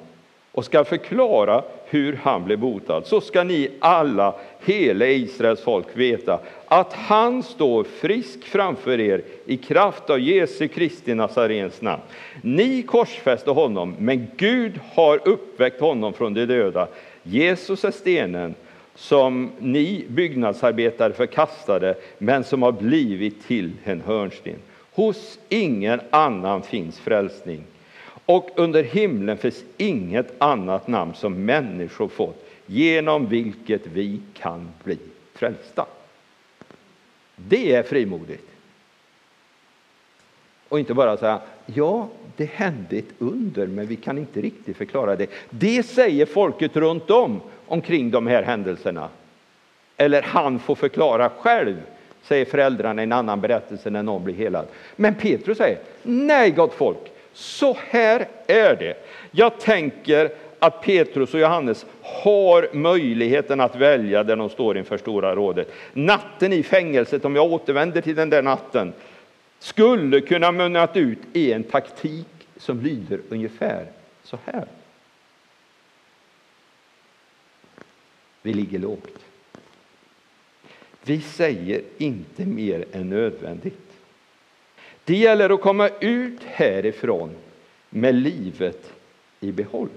och 0.53 0.65
ska 0.65 0.85
förklara 0.85 1.65
hur 1.87 2.21
han 2.23 2.45
blev 2.45 2.59
botad, 2.59 3.07
så 3.07 3.21
ska 3.21 3.45
ni 3.45 3.71
alla, 3.79 4.35
hela 4.69 5.07
Israels 5.07 5.61
folk, 5.61 5.87
veta 5.95 6.41
att 6.67 6.93
han 6.93 7.43
står 7.43 7.85
frisk 7.85 8.45
framför 8.45 9.01
er 9.01 9.23
i 9.47 9.57
kraft 9.57 10.11
av 10.11 10.21
Jesu 10.21 10.69
Kristi 10.69 11.15
Nazarens 11.15 11.83
namn. 11.83 12.03
Ni 12.43 12.83
korsfäste 12.83 13.51
honom, 13.51 13.95
men 13.99 14.27
Gud 14.37 14.81
har 14.95 15.29
uppväckt 15.29 15.81
honom 15.81 16.13
från 16.13 16.35
de 16.35 16.47
döda. 16.47 16.89
Jesus 17.23 17.85
är 17.85 17.91
stenen 17.91 18.55
som 18.95 19.51
ni 19.59 20.05
byggnadsarbetare 20.09 21.13
förkastade, 21.13 21.95
men 22.19 22.45
som 22.45 22.63
har 22.63 22.73
blivit 22.73 23.47
till 23.47 23.73
en 23.85 24.01
hörnsten. 24.01 24.57
Hos 24.93 25.39
ingen 25.49 26.01
annan 26.11 26.63
finns 26.63 26.99
frälsning, 26.99 27.63
och 28.27 28.51
under 28.57 28.83
himlen 28.83 29.39
finns 29.39 29.65
inget 29.77 30.33
annat 30.39 30.89
namn 30.89 31.15
som 31.15 31.45
människor 31.45 32.09
fått, 32.09 32.48
genom 32.71 33.27
vilket 33.27 33.87
vi 33.87 34.21
kan 34.35 34.69
bli 34.85 34.99
frälsta. 35.35 35.87
Det 37.37 37.75
är 37.75 37.83
frimodigt. 37.83 38.49
Och 40.69 40.79
inte 40.79 40.95
bara 40.95 41.17
säga, 41.17 41.41
ja, 41.67 42.09
det 42.37 42.45
hände 42.45 42.97
ett 42.97 43.15
under, 43.19 43.67
men 43.67 43.87
vi 43.87 43.97
kan 43.97 44.19
inte 44.19 44.41
riktigt 44.41 44.77
förklara 44.77 45.17
det. 45.17 45.31
Det 45.51 45.83
säger 45.83 46.27
folket 46.27 46.77
runt 46.77 47.11
om 47.11 47.41
omkring 47.67 48.11
de 48.11 48.27
här 48.27 48.43
händelserna. 48.43 49.09
Eller 49.97 50.23
han 50.23 50.59
får 50.59 50.75
förklara 50.75 51.29
själv, 51.29 51.77
säger 52.23 52.45
föräldrarna 52.45 53.03
i 53.03 53.05
en 53.05 53.13
annan 53.13 53.41
berättelse 53.41 53.91
när 53.91 54.03
någon 54.03 54.25
blir 54.25 54.35
helad. 54.35 54.67
Men 54.97 55.15
Petrus 55.15 55.59
säger, 55.59 55.79
nej 56.03 56.51
gott 56.51 56.75
folk, 56.75 57.13
så 57.33 57.77
här 57.91 58.29
är 58.47 58.77
det. 58.77 58.95
Jag 59.31 59.61
tänker 59.61 60.31
att 60.59 60.83
Petrus 60.83 61.35
och 61.35 61.41
Johannes 61.41 61.87
har 62.03 62.69
möjligheten 62.73 63.61
att 63.61 63.77
välja 63.77 64.25
där 64.25 64.37
de 64.37 64.51
står 64.51 64.79
inför 64.79 64.99
Stora 64.99 65.35
rådet. 65.35 65.73
Natten 65.93 66.53
i 66.53 66.63
fängelset, 66.63 67.25
om 67.25 67.37
jag 67.37 67.53
återvänder 67.53 68.01
till 68.01 68.17
den 68.17 68.31
där 68.31 68.43
natten, 68.43 68.93
skulle 69.59 70.21
kunna 70.21 70.53
munnat 70.53 70.97
ut 70.97 71.19
i 71.33 71.53
en 71.53 71.63
taktik 71.63 72.27
som 72.57 72.81
lyder 72.81 73.21
ungefär 73.29 73.87
så 74.23 74.39
här. 74.45 74.67
Vi 78.43 78.53
ligger 78.53 78.79
lågt. 78.79 79.19
Vi 81.03 81.21
säger 81.21 81.83
inte 81.99 82.47
mer 82.47 82.85
än 82.93 83.11
nödvändigt. 83.11 83.93
Det 85.05 85.17
gäller 85.17 85.51
att 85.51 85.61
komma 85.61 85.89
ut 86.01 86.43
härifrån 86.45 87.35
med 87.91 88.15
livet 88.15 88.93
i 89.41 89.53
behåll. 89.53 89.89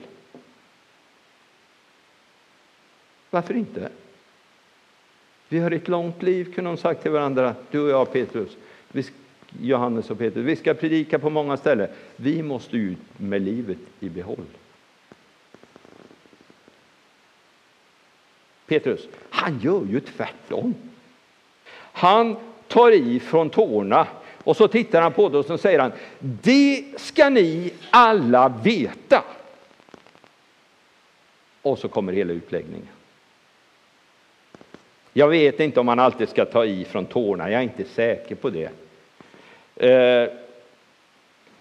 Varför 3.32 3.54
inte? 3.54 3.90
Vi 5.50 5.60
har 5.60 5.72
ett 5.72 5.88
långt 5.88 6.24
liv, 6.24 6.54
kunde 6.54 6.70
de 6.70 6.78
sagt 6.78 7.02
till 7.02 7.12
varandra, 7.12 7.56
du 7.72 7.80
och 7.80 7.90
jag 7.90 8.14
Petrus. 8.14 8.58
Vi, 8.92 9.06
Johannes 9.62 10.10
och 10.10 10.18
Petrus. 10.18 10.46
Vi 10.46 10.56
ska 10.56 10.74
predika 10.74 11.20
på 11.20 11.30
många 11.30 11.58
ställen. 11.58 11.88
Vi 12.16 12.44
måste 12.44 12.78
ut 12.78 12.98
med 13.18 13.42
livet 13.42 13.78
i 14.00 14.10
behåll. 14.10 14.46
Petrus, 18.68 19.08
han 19.30 19.60
gör 19.60 19.86
ju 19.86 20.00
tvärtom. 20.00 20.76
Han 21.74 22.36
tar 22.68 22.92
i 22.92 23.20
från 23.20 23.50
tårna 23.50 24.08
och 24.44 24.58
så 24.58 24.68
tittar 24.68 25.02
han 25.02 25.14
på 25.14 25.30
det 25.30 25.38
och 25.38 25.46
så 25.46 25.58
säger 25.58 25.80
han, 25.80 25.92
det 26.20 26.86
ska 26.98 27.30
ni 27.30 27.74
alla 27.90 28.50
veta. 28.64 29.24
Och 31.62 31.80
så 31.80 31.88
kommer 31.88 32.14
hela 32.14 32.34
utläggningen. 32.34 32.88
Jag 35.14 35.28
vet 35.28 35.60
inte 35.60 35.80
om 35.80 35.86
man 35.86 36.00
alltid 36.00 36.30
ska 36.30 36.46
ta 36.46 36.66
i 36.66 36.86
från 36.86 37.06
tårna, 37.06 37.52
jag 37.52 37.60
är 37.60 37.64
inte 37.64 37.84
säker 37.84 38.36
på 38.36 38.50
det. 38.50 38.72
Eh, 39.76 40.30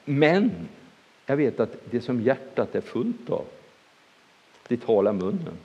men 0.04 0.68
jag 1.26 1.36
vet 1.36 1.60
att 1.60 1.76
det 1.90 2.00
som 2.00 2.20
hjärtat 2.20 2.74
är 2.74 2.80
fullt 2.80 3.30
av, 3.30 3.44
det 4.68 4.76
talar 4.76 5.12
munnen. 5.12 5.56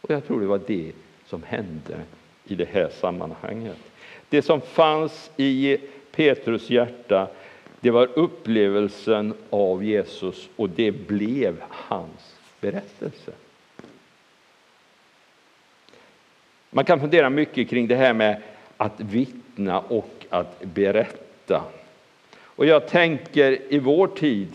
Och 0.00 0.10
jag 0.10 0.26
tror 0.26 0.40
det 0.40 0.46
var 0.46 0.60
det 0.66 0.92
som 1.26 1.42
hände 1.42 2.00
i 2.44 2.54
det 2.54 2.68
här 2.68 2.88
sammanhanget. 2.88 3.78
Det 4.28 4.42
som 4.42 4.60
fanns 4.60 5.30
i 5.36 5.78
Petrus 6.12 6.70
hjärta, 6.70 7.28
det 7.80 7.90
var 7.90 8.08
upplevelsen 8.14 9.34
av 9.50 9.84
Jesus 9.84 10.48
och 10.56 10.70
det 10.70 10.92
blev 10.92 11.62
hans 11.70 12.36
berättelse. 12.60 13.32
Man 16.76 16.84
kan 16.84 17.00
fundera 17.00 17.30
mycket 17.30 17.68
kring 17.70 17.86
det 17.86 17.96
här 17.96 18.14
med 18.14 18.42
att 18.76 19.00
vittna 19.00 19.80
och 19.80 20.26
att 20.30 20.60
berätta. 20.62 21.62
Och 22.38 22.66
jag 22.66 22.88
tänker 22.88 23.58
i 23.68 23.78
vår 23.78 24.06
tid 24.06 24.48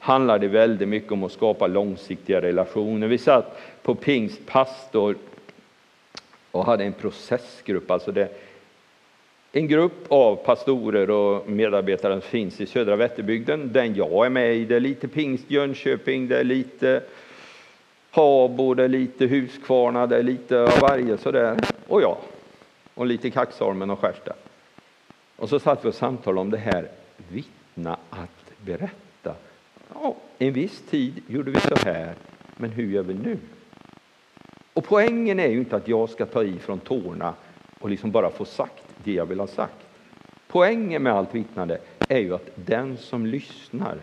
handlar 0.00 0.38
det 0.38 0.48
väldigt 0.48 0.88
mycket 0.88 1.12
om 1.12 1.24
att 1.24 1.32
skapa 1.32 1.66
långsiktiga 1.66 2.40
relationer. 2.40 3.06
Vi 3.06 3.18
satt 3.18 3.60
på 3.82 3.94
Pingst 3.94 4.46
pastor 4.46 5.16
och 6.50 6.66
hade 6.66 6.84
en 6.84 6.92
processgrupp, 6.92 7.90
alltså 7.90 8.12
det, 8.12 8.28
en 9.52 9.68
grupp 9.68 10.04
av 10.08 10.36
pastorer 10.36 11.10
och 11.10 11.48
medarbetare 11.48 12.12
som 12.12 12.30
finns 12.30 12.60
i 12.60 12.66
södra 12.66 12.96
Vätterbygden. 12.96 13.72
Den 13.72 13.94
jag 13.94 14.26
är 14.26 14.30
med 14.30 14.56
i, 14.56 14.64
det 14.64 14.76
är 14.76 14.80
lite 14.80 15.08
Pingst 15.08 15.50
Jönköping, 15.50 16.28
det 16.28 16.38
är 16.38 16.44
lite 16.44 17.02
Habo, 18.16 18.74
det 18.74 18.84
är 18.84 18.88
lite 18.88 19.26
Huskvarna, 19.26 20.06
det 20.06 20.16
är 20.16 20.22
lite 20.22 20.62
av 20.62 20.80
varje 20.80 21.18
sådär. 21.18 21.56
Och 21.86 22.02
jag. 22.02 22.16
Och 22.94 23.06
lite 23.06 23.30
Kaxholmen 23.30 23.90
och 23.90 23.98
Skärstad. 23.98 24.34
Och 25.36 25.48
så 25.48 25.58
satt 25.58 25.84
vi 25.84 25.88
och 25.88 25.94
samtalade 25.94 26.40
om 26.40 26.50
det 26.50 26.58
här 26.58 26.88
vittna 27.28 27.98
att 28.10 28.52
berätta. 28.64 29.34
Ja, 29.94 30.16
en 30.38 30.52
viss 30.52 30.82
tid 30.90 31.22
gjorde 31.26 31.50
vi 31.50 31.60
så 31.60 31.76
här, 31.84 32.14
men 32.56 32.70
hur 32.70 32.86
gör 32.86 33.02
vi 33.02 33.14
nu? 33.14 33.38
Och 34.72 34.84
poängen 34.84 35.40
är 35.40 35.48
ju 35.48 35.58
inte 35.58 35.76
att 35.76 35.88
jag 35.88 36.10
ska 36.10 36.26
ta 36.26 36.42
i 36.42 36.58
från 36.58 36.78
tårna 36.78 37.34
och 37.78 37.90
liksom 37.90 38.10
bara 38.10 38.30
få 38.30 38.44
sagt 38.44 38.84
det 39.04 39.12
jag 39.12 39.26
vill 39.26 39.40
ha 39.40 39.46
sagt. 39.46 39.86
Poängen 40.48 41.02
med 41.02 41.12
allt 41.12 41.34
vittnande 41.34 41.78
är 42.08 42.18
ju 42.18 42.34
att 42.34 42.50
den 42.54 42.96
som 42.96 43.26
lyssnar 43.26 43.98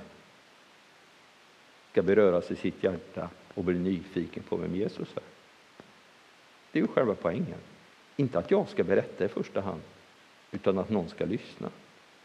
ska 1.92 2.02
beröras 2.02 2.52
i 2.52 2.56
sitt 2.56 2.84
hjärta 2.84 3.30
och 3.54 3.64
bli 3.64 3.80
nyfiken 3.80 4.44
på 4.44 4.56
vem 4.56 4.76
Jesus 4.76 5.08
är. 5.16 5.24
Det 6.72 6.80
är 6.80 6.82
ju 6.82 6.88
själva 6.88 7.16
poängen. 7.22 7.60
Inte 8.16 8.40
att 8.40 8.52
jag 8.52 8.70
ska 8.70 8.84
berätta 8.84 9.26
i 9.26 9.28
första 9.28 9.62
hand, 9.62 9.82
utan 10.52 10.78
att 10.78 10.90
någon 10.90 11.10
ska 11.10 11.26
lyssna. 11.26 11.70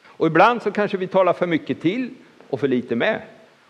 Och 0.04 0.26
ibland 0.26 0.62
så 0.62 0.70
kanske 0.70 0.96
vi 0.96 1.06
talar 1.06 1.32
för 1.32 1.46
mycket 1.46 1.80
till 1.80 2.10
och 2.48 2.60
för 2.60 2.68
lite 2.68 2.96
med. 2.96 3.22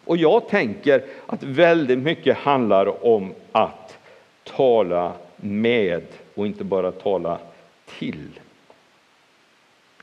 Och 0.04 0.16
jag 0.16 0.48
tänker 0.48 1.04
att 1.26 1.42
väldigt 1.42 1.98
mycket 1.98 2.36
handlar 2.36 3.06
om 3.06 3.34
att 3.52 3.98
tala 4.44 5.12
med 5.36 6.02
och 6.34 6.46
inte 6.46 6.64
bara 6.64 6.92
tala 6.92 7.38
till. 7.86 8.40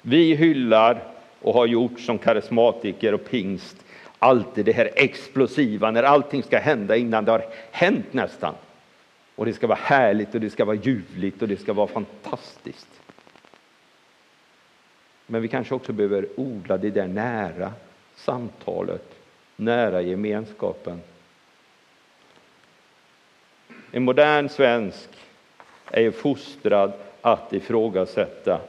Vi 0.02 0.36
hyllar 0.36 1.04
och 1.42 1.54
har 1.54 1.66
gjort 1.66 2.00
som 2.00 2.18
karismatiker 2.18 3.14
och 3.14 3.26
pingst 3.30 3.86
alltid 4.20 4.66
det 4.66 4.72
här 4.72 4.90
explosiva 4.96 5.92
när 5.92 6.04
allting 6.04 6.44
ska 6.44 6.58
hända 6.58 6.96
innan 6.96 7.26
det 7.26 7.32
har 7.32 7.46
hänt 7.72 8.14
nästan. 8.14 8.54
Och 9.36 9.46
det 9.46 9.54
ska 9.54 9.68
vara 9.68 9.80
härligt 9.82 10.36
och 10.36 10.42
det 10.42 10.50
ska 10.50 10.66
vara 10.66 10.76
ljuvligt 10.76 11.42
och 11.42 11.48
det 11.48 11.58
ska 11.58 11.74
vara 11.74 11.88
fantastiskt. 11.88 13.02
Men 15.28 15.42
vi 15.42 15.48
kanske 15.48 15.76
också 15.76 15.94
behöver 15.94 16.28
odla 16.36 16.78
det 16.78 16.90
där 16.90 17.08
nära 17.08 17.74
samtalet, 18.16 19.16
nära 19.56 20.02
gemenskapen. 20.02 21.02
En 23.92 24.04
modern 24.04 24.50
svensk 24.50 25.10
är 25.92 26.12
fostrad 26.12 26.94
att 27.22 27.54
ifrågasätta, 27.54 28.62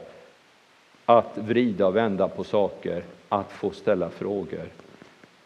att 1.05 1.37
vrida 1.37 1.87
och 1.87 1.95
vända 1.95 2.27
på 2.27 2.43
saker, 2.43 3.03
att 3.29 3.51
få 3.51 3.71
ställa 3.71 4.09
frågor. 4.09 4.69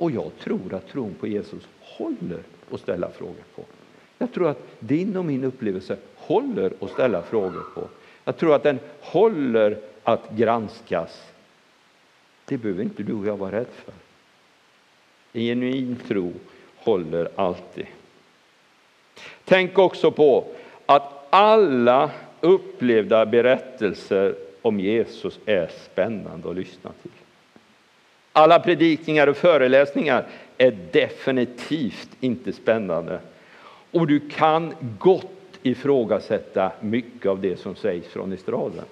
Och 0.02 0.12
jag 0.12 0.32
tror 0.40 0.74
att 0.74 0.88
tron 0.88 1.16
på 1.20 1.28
Jesus 1.28 1.68
håller 1.80 2.40
att 2.72 2.80
ställa 2.80 3.10
frågor 3.10 3.44
på. 3.56 3.64
Jag 4.18 4.34
tror 4.34 4.50
att 4.50 4.68
din 4.80 5.18
och 5.18 5.26
min 5.26 5.44
upplevelse 5.44 5.98
håller 6.16 6.74
att 6.80 6.90
ställa 6.92 7.22
frågor 7.22 7.64
på. 7.76 7.88
Jag 8.24 8.38
tror 8.38 8.56
att 8.56 8.64
den 8.64 8.80
håller 9.02 9.78
att 10.04 10.32
granskas. 10.32 11.32
Det 12.46 12.58
behöver 12.58 12.84
inte 12.84 13.04
du 13.04 13.14
och 13.14 13.26
jag 13.26 13.38
vara 13.38 13.52
rädd 13.52 13.68
för. 13.86 13.94
En 15.34 15.42
genuin 15.42 15.98
tro 16.08 16.34
håller 16.76 17.30
alltid. 17.36 17.86
Tänk 19.46 19.78
också 19.78 20.12
på 20.12 20.46
att 20.86 21.28
alla 21.30 22.12
upplevda 22.40 23.26
berättelser 23.26 24.36
om 24.62 24.80
Jesus 24.80 25.40
är 25.46 25.68
spännande 25.68 26.50
att 26.50 26.56
lyssna 26.56 26.92
till. 27.02 27.12
Alla 28.34 28.60
predikningar 28.60 29.28
och 29.28 29.38
föreläsningar 29.38 30.28
är 30.58 30.78
definitivt 30.92 32.10
inte 32.20 32.54
spännande. 32.54 33.20
Och 33.92 34.08
du 34.08 34.20
kan 34.30 34.74
gott 35.00 35.60
ifrågasätta 35.64 36.72
mycket 36.80 37.26
av 37.26 37.42
det 37.42 37.58
som 37.58 37.76
sägs 37.76 38.08
från 38.08 38.32
estraden. 38.32 38.86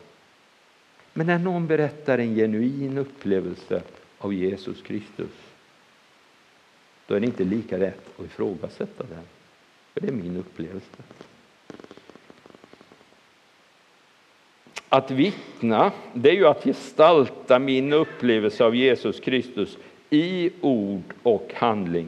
Men 1.13 1.28
när 1.28 1.39
någon 1.39 1.67
berättar 1.67 2.17
en 2.17 2.36
genuin 2.36 2.97
upplevelse 2.97 3.82
av 4.17 4.34
Jesus 4.34 4.82
Kristus, 4.82 5.30
då 7.08 7.15
är 7.15 7.19
det 7.19 7.25
inte 7.25 7.43
lika 7.43 7.80
rätt 7.80 8.19
att 8.19 8.25
ifrågasätta 8.25 9.04
den. 9.04 9.23
För 9.93 10.02
det 10.02 10.08
är 10.08 10.12
min 10.12 10.38
upplevelse. 10.38 11.04
Att 14.89 15.12
vittna, 15.12 15.91
det 16.13 16.30
är 16.30 16.34
ju 16.34 16.47
att 16.47 16.63
gestalta 16.63 17.60
min 17.60 17.93
upplevelse 17.93 18.65
av 18.65 18.75
Jesus 18.75 19.19
Kristus 19.19 19.78
i 20.10 20.49
ord 20.62 21.13
och 21.23 21.52
handling. 21.56 22.08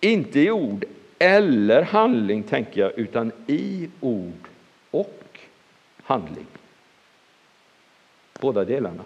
Inte 0.00 0.40
i 0.40 0.50
ord 0.50 0.84
eller 1.18 1.82
handling, 1.82 2.42
tänker 2.42 2.80
jag, 2.80 2.98
utan 2.98 3.32
i 3.46 3.88
ord 4.00 4.48
och 4.90 5.38
handling. 6.02 6.46
Båda 8.40 8.64
delarna. 8.64 9.04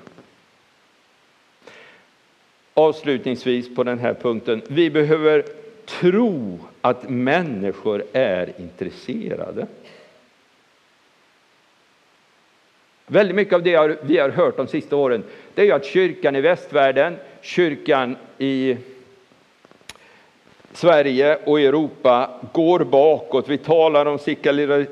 Avslutningsvis 2.74 3.74
på 3.74 3.84
den 3.84 3.98
här 3.98 4.14
punkten. 4.14 4.62
Vi 4.68 4.90
behöver 4.90 5.44
tro 5.84 6.58
att 6.80 7.10
människor 7.10 8.04
är 8.12 8.52
intresserade. 8.60 9.66
Väldigt 13.06 13.36
mycket 13.36 13.54
av 13.54 13.62
det 13.62 13.98
vi 14.02 14.18
har 14.18 14.28
hört 14.28 14.56
de 14.56 14.66
sista 14.66 14.96
åren 14.96 15.24
det 15.54 15.68
är 15.68 15.74
att 15.74 15.84
kyrkan 15.84 16.36
i 16.36 16.40
västvärlden, 16.40 17.16
kyrkan 17.40 18.16
i 18.38 18.76
Sverige 20.72 21.38
och 21.44 21.60
Europa 21.60 22.40
går 22.52 22.80
bakåt. 22.80 23.48
Vi 23.48 23.58
talar 23.58 24.06
om 24.06 24.18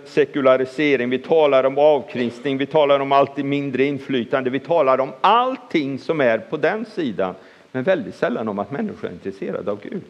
sekularisering, 0.05 1.11
vi 1.11 1.19
talar 1.19 1.65
om 1.65 1.79
avkristning, 1.79 2.59
vi 2.59 2.67
talar 2.67 3.01
om 3.01 3.13
allt 3.13 3.37
mindre 3.37 3.85
inflytande, 3.85 4.51
vi 4.51 4.61
talar 4.61 5.01
om 5.01 5.13
allting 5.21 5.99
som 5.99 6.21
är 6.21 6.39
på 6.39 6.57
den 6.57 6.85
sidan, 6.85 7.35
men 7.73 7.83
väldigt 7.83 8.15
sällan 8.15 8.49
om 8.49 8.59
att 8.59 8.71
människor 8.71 9.09
är 9.09 9.13
intresserade 9.13 9.71
av 9.71 9.81
Gud. 9.83 10.03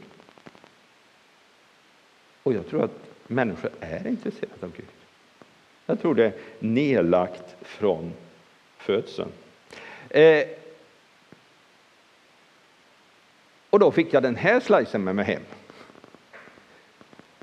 Och 2.43 2.53
jag 2.53 2.69
tror 2.69 2.85
att 2.85 2.99
människor 3.27 3.71
är 3.81 4.07
intresserade 4.07 4.67
av 4.67 4.73
Gud. 4.77 4.87
Jag 5.87 6.01
tror 6.01 6.15
det 6.15 6.25
är 6.25 6.33
nedlagt 6.59 7.57
från 7.63 8.13
födseln. 8.79 9.29
Eh, 10.11 10.45
och 13.71 13.79
då 13.79 13.91
fick 13.91 14.15
jag 14.15 14.23
den 14.23 14.37
här 14.37 14.61
slicen 14.61 15.05
med 15.05 15.15
mig 15.15 15.25
hem. 15.25 15.43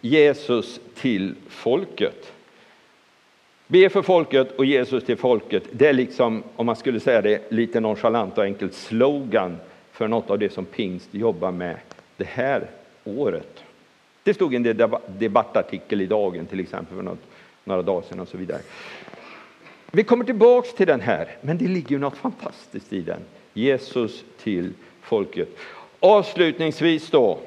Jesus 0.02 0.80
till 0.96 1.36
folket. 1.50 2.34
Be 3.68 3.90
för 3.90 4.02
folket 4.02 4.52
och 4.52 4.66
Jesus 4.66 5.04
till 5.04 5.18
folket. 5.18 5.64
Det 5.72 5.88
är 5.88 5.94
liksom, 5.94 6.44
om 6.56 6.66
man 6.66 6.76
skulle 6.76 7.00
säga 7.00 7.22
det 7.22 7.52
lite 7.52 7.80
nonchalant 7.80 8.38
och 8.38 8.44
enkelt, 8.44 8.74
slogan 8.74 9.58
för 9.92 10.08
något 10.08 10.30
av 10.30 10.40
det 10.40 10.54
som 10.54 10.66
Pingst 10.66 11.14
jobbar 11.14 11.52
med 11.52 11.76
det 12.18 12.28
här 12.28 12.70
året. 13.04 13.64
Det 14.24 14.34
stod 14.34 14.56
en 14.56 14.64
debattartikel 15.08 16.02
i 16.02 16.06
Dagen 16.06 16.46
till 16.46 16.60
exempel 16.60 16.96
för 16.96 17.04
något, 17.04 17.20
några 17.68 17.82
dagar 17.82 18.08
sedan 18.08 18.20
och 18.20 18.28
så 18.28 18.38
vidare. 18.38 18.62
Vi 19.92 20.04
kommer 20.04 20.26
tillbaks 20.26 20.74
till 20.74 20.88
den 20.88 21.02
här, 21.02 21.38
men 21.42 21.58
det 21.58 21.68
ligger 21.68 21.92
ju 21.92 22.00
något 22.00 22.18
fantastiskt 22.18 22.94
i 22.94 23.02
den. 23.02 23.20
Jesus 23.54 24.24
till 24.44 24.74
folket. 25.02 25.50
Avslutningsvis 26.00 27.10
då, 27.10 27.40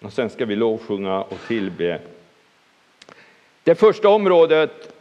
och 0.00 0.12
sen 0.12 0.30
ska 0.30 0.44
vi 0.44 0.56
lovsjunga 0.56 1.22
och 1.22 1.38
tillbe. 1.48 2.00
Det 3.62 3.74
första 3.74 4.08
området 4.08 4.92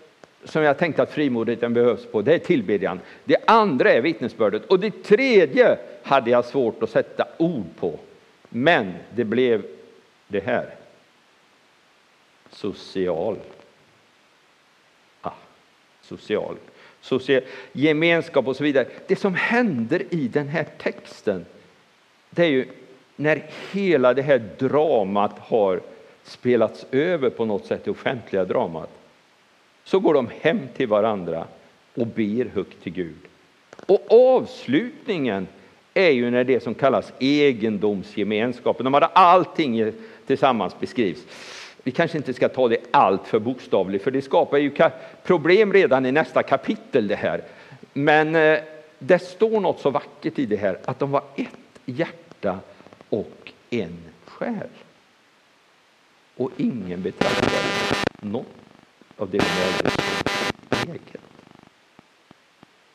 som 0.44 0.64
jag 0.64 0.78
tänkte 0.78 1.04
att 1.04 1.12
frimodigheten 1.12 1.74
behövs 1.74 2.06
på, 2.06 2.22
det 2.22 2.34
är 2.34 2.40
tillbedjan. 2.40 3.00
Det 3.24 3.38
andra 3.48 3.92
är 3.92 4.02
vittnesbördet. 4.02 4.66
Och 4.66 4.80
det 4.80 5.04
tredje 5.04 5.78
hade 6.04 6.32
jag 6.32 6.46
svårt 6.46 6.84
att 6.84 6.90
sätta 6.90 7.28
ord 7.38 7.66
på. 7.80 8.00
Men 8.50 8.94
det 9.16 9.24
blev 9.24 9.66
det 10.28 10.40
här. 10.40 10.70
Social. 12.52 13.38
Social. 16.08 16.56
social. 17.02 17.42
Gemenskap 17.72 18.48
och 18.48 18.56
så 18.56 18.64
vidare. 18.64 18.88
Det 19.08 19.16
som 19.16 19.34
händer 19.34 20.04
i 20.10 20.28
den 20.28 20.48
här 20.48 20.66
texten, 20.78 21.46
det 22.30 22.44
är 22.44 22.50
ju 22.50 22.66
när 23.16 23.44
hela 23.72 24.14
det 24.14 24.22
här 24.22 24.44
dramat 24.60 25.40
har 25.40 25.82
spelats 26.24 26.86
över 26.92 27.30
på 27.30 27.46
något 27.46 27.66
sätt, 27.66 27.86
det 27.86 27.92
offentliga 27.92 28.46
dramat, 28.46 28.90
så 29.84 30.00
går 30.00 30.14
de 30.14 30.30
hem 30.42 30.60
till 30.76 30.88
varandra 30.88 31.48
och 31.94 32.08
ber 32.08 32.46
högt 32.54 32.84
till 32.84 32.94
Gud. 32.94 33.18
Och 33.86 34.36
avslutningen 34.36 35.48
är 35.94 36.10
ju 36.10 36.32
när 36.32 36.44
det 36.44 36.64
som 36.64 36.74
kallas 36.74 37.14
egendomsgemenskapen, 37.20 38.84
de 38.84 38.94
hade 38.94 39.06
allting 39.06 39.92
tillsammans 40.28 40.80
beskrivs. 40.80 41.20
Vi 41.86 41.92
kanske 41.92 42.18
inte 42.18 42.34
ska 42.34 42.50
ta 42.50 42.68
det 42.68 42.78
allt 42.92 43.28
för 43.28 43.40
bokstavligt, 43.40 44.04
för 44.04 44.12
det 44.12 44.22
skapar 44.22 44.58
ju 44.58 44.72
problem 45.24 45.74
redan 45.74 46.06
i 46.06 46.12
nästa 46.12 46.44
kapitel 46.44 47.08
det 47.08 47.16
här. 47.16 47.42
Men 47.94 48.36
eh, 48.36 48.60
det 49.00 49.20
står 49.20 49.60
något 49.60 49.80
så 49.80 49.90
vackert 49.90 50.40
i 50.40 50.46
det 50.46 50.56
här, 50.56 50.80
att 50.86 51.00
de 51.00 51.12
var 51.12 51.24
ett 51.36 51.80
hjärta 51.86 52.60
och 53.10 53.52
en 53.70 53.98
själ. 54.26 54.68
Och 56.36 56.52
ingen 56.58 57.02
betraktade 57.02 57.52
något 58.20 58.46
av 59.18 59.30
det 59.30 59.38
de 59.38 59.46
ägde 59.46 59.90
som 59.90 60.92
eget. 60.92 61.22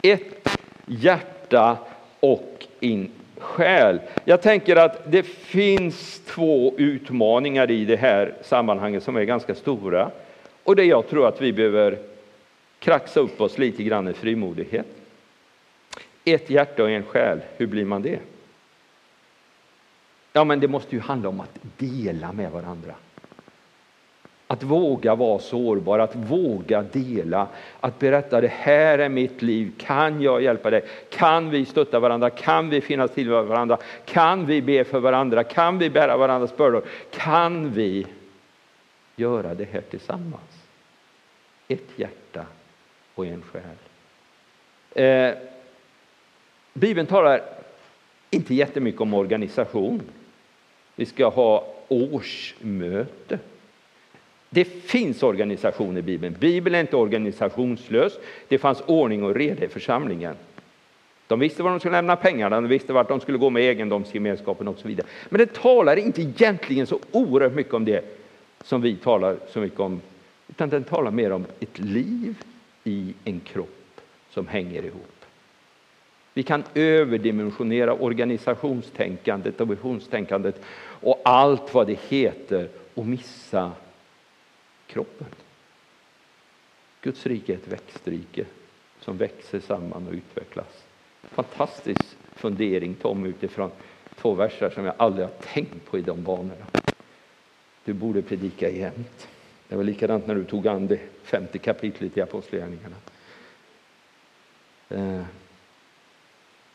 Ett 0.03 0.59
hjärta 0.87 1.79
och 2.21 2.67
en 2.81 3.11
själ. 3.41 4.01
Jag 4.25 4.43
tänker 4.43 4.77
att 4.77 5.13
det 5.13 5.23
finns 5.23 6.21
två 6.27 6.75
utmaningar 6.77 7.71
i 7.71 7.85
det 7.85 7.97
här 7.97 8.35
sammanhanget 8.43 9.03
som 9.03 9.17
är 9.17 9.25
ganska 9.25 9.55
stora. 9.55 10.11
Och 10.65 10.77
det 10.77 10.85
jag 10.85 11.09
tror 11.09 11.29
att 11.29 11.41
vi 11.41 11.53
behöver 11.53 11.99
kraxa 12.79 13.21
upp 13.21 13.41
oss 13.41 13.59
lite 13.59 13.83
grann 13.83 14.09
i 14.09 14.13
frimodighet. 14.13 14.87
Ett 16.25 16.51
hjärta 16.51 16.83
och 16.83 16.91
en 16.91 17.03
själ, 17.03 17.41
hur 17.57 17.67
blir 17.67 17.85
man 17.85 18.03
det? 18.03 18.19
Ja, 20.33 20.45
men 20.45 20.61
det 20.61 20.69
måste 20.69 20.97
ju 20.97 21.01
handla 21.01 21.29
om 21.29 21.41
att 21.41 21.59
dela 21.79 22.33
med 22.33 22.51
varandra. 22.51 22.95
Att 24.51 24.63
våga 24.63 25.15
vara 25.15 25.39
sårbar, 25.39 25.99
att 25.99 26.17
våga 26.17 26.83
dela, 26.83 27.49
att 27.81 27.99
berätta 27.99 28.41
det 28.41 28.53
här 28.53 28.99
är 28.99 29.09
mitt 29.09 29.43
liv, 29.43 29.73
kan 29.79 30.23
jag 30.23 30.43
hjälpa 30.43 30.71
dig? 30.71 30.85
Kan 31.11 31.51
vi 31.51 31.65
stötta 31.65 32.01
varandra? 32.01 32.31
Kan 32.31 32.71
vi 32.71 32.81
finnas 32.81 33.11
till 33.11 33.31
varandra? 33.31 33.79
Kan 34.05 34.47
vi 34.47 34.63
be 34.63 34.85
för 34.85 35.01
varandra? 35.01 35.45
Kan 35.45 35.79
vi 35.79 35.91
bära 35.91 36.17
varandras 36.17 36.57
bördor? 36.57 36.85
Kan 37.11 37.71
vi 37.73 38.07
göra 39.17 39.55
det 39.55 39.69
här 39.73 39.81
tillsammans? 39.81 40.67
Ett 41.69 41.89
hjärta 41.97 42.47
och 43.15 43.27
en 43.27 43.43
själ. 43.43 43.63
Eh, 45.05 45.35
Bibeln 46.73 47.07
talar 47.07 47.43
inte 48.31 48.55
jättemycket 48.55 49.01
om 49.01 49.15
organisation. 49.15 50.03
Vi 50.95 51.07
ska 51.07 51.29
ha 51.29 51.75
årsmöte. 51.89 53.39
Det 54.51 54.65
finns 54.65 55.23
organisation 55.23 55.97
i 55.97 56.03
Bibeln. 56.03 56.37
Bibeln 56.39 56.75
är 56.75 56.81
inte 56.81 56.97
organisationslös. 56.97 58.13
Det 58.49 58.59
fanns 58.59 58.83
ordning 58.87 59.23
och 59.25 59.35
reda 59.35 59.65
i 59.65 59.69
församlingen. 59.69 60.35
De 61.27 61.39
visste 61.39 61.63
var 61.63 61.71
de 61.71 61.81
skulle 61.81 61.97
lämna 61.97 62.17
pengarna, 62.17 62.61
de 62.61 62.69
visste 62.69 62.93
vart 62.93 63.09
de 63.09 63.21
skulle 63.21 63.39
gå 63.39 63.51
med 63.51 63.63
egendomsgemenskapen 63.63 64.69
och 64.69 64.79
så 64.79 64.89
vidare. 64.89 65.07
Men 65.29 65.39
det 65.39 65.53
talar 65.55 65.97
inte 65.97 66.23
egentligen 66.23 66.87
så 66.87 66.99
oerhört 67.13 67.55
mycket 67.55 67.75
om 67.75 67.85
det 67.85 68.05
som 68.65 68.81
vi 68.81 68.97
talar 68.97 69.37
så 69.49 69.61
mycket 69.61 69.81
om, 69.81 70.01
utan 70.49 70.69
den 70.69 70.85
talar 70.85 71.11
mer 71.11 71.33
om 71.33 71.47
ett 71.61 71.79
liv 71.79 72.35
i 72.85 73.15
en 73.25 73.41
kropp 73.41 74.01
som 74.31 74.47
hänger 74.47 74.85
ihop. 74.85 75.25
Vi 76.35 76.43
kan 76.43 76.65
överdimensionera 76.75 77.95
organisationstänkandet 77.95 79.61
och 79.61 79.71
visionstänkandet 79.71 80.63
och 80.83 81.21
allt 81.25 81.75
vad 81.75 81.87
det 81.87 81.99
heter 82.09 82.69
och 82.95 83.07
missa 83.07 83.73
kroppen. 84.91 85.27
Guds 87.03 87.27
rike 87.27 87.53
är 87.53 87.57
ett 87.57 87.69
växtrike 87.69 88.45
som 89.01 89.17
växer 89.17 89.61
samman 89.61 90.07
och 90.07 90.13
utvecklas. 90.13 90.85
Fantastisk 91.23 92.17
fundering 92.37 92.95
Tom 92.95 93.27
utifrån 93.27 93.71
två 94.17 94.35
verser 94.35 94.71
som 94.71 94.85
jag 94.85 94.95
aldrig 94.99 95.27
har 95.27 95.35
tänkt 95.35 95.85
på 95.85 95.99
i 95.99 96.03
de 96.03 96.23
banorna. 96.23 96.67
Du 97.85 97.93
borde 97.93 98.23
predika 98.23 98.71
jämt. 98.71 99.29
Det 99.69 99.77
var 99.77 99.85
likadant 99.85 100.27
när 100.27 100.35
du 100.35 100.45
tog 100.45 100.69
an 100.69 100.87
det 100.87 101.01
femte 101.23 101.59
kapitlet 101.59 102.17
i 102.17 102.21
Apostlagärningarna. 102.21 102.97
Eh, 104.89 105.25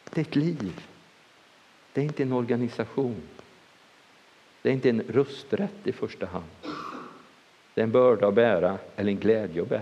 det 0.10 0.21
är 0.21 0.25
ett 0.25 0.36
liv. 0.36 0.82
Det 1.93 2.01
är 2.01 2.06
inte 2.06 2.23
en 2.23 2.34
organisation. 2.34 3.21
Det 4.62 4.69
är 4.69 4.73
inte 4.73 4.89
en 4.89 5.01
rösträtt 5.01 5.88
i 5.88 5.91
första 5.91 6.25
hand. 6.25 6.45
Det 7.76 7.82
är 7.82 7.84
en 7.84 7.92
börda 7.92 8.28
att 8.28 8.34
bära 8.34 8.78
eller 8.96 9.12
en 9.12 9.20
glädje 9.20 9.62
att 9.62 9.70
bära. 9.70 9.82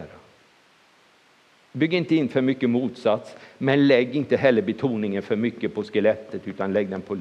Bygg 1.71 1.93
inte 1.93 2.15
in 2.15 2.29
för 2.29 2.41
mycket 2.41 2.69
motsats, 2.69 3.35
men 3.57 3.87
lägg 3.87 4.15
inte 4.15 4.37
heller 4.37 4.61
betoningen 4.61 5.21
för 5.21 5.35
mycket 5.35 5.75
på 5.75 5.83
skelettet 5.83 6.47
utan 6.47 6.73
lägg 6.73 6.89
den 6.89 7.01
på, 7.01 7.17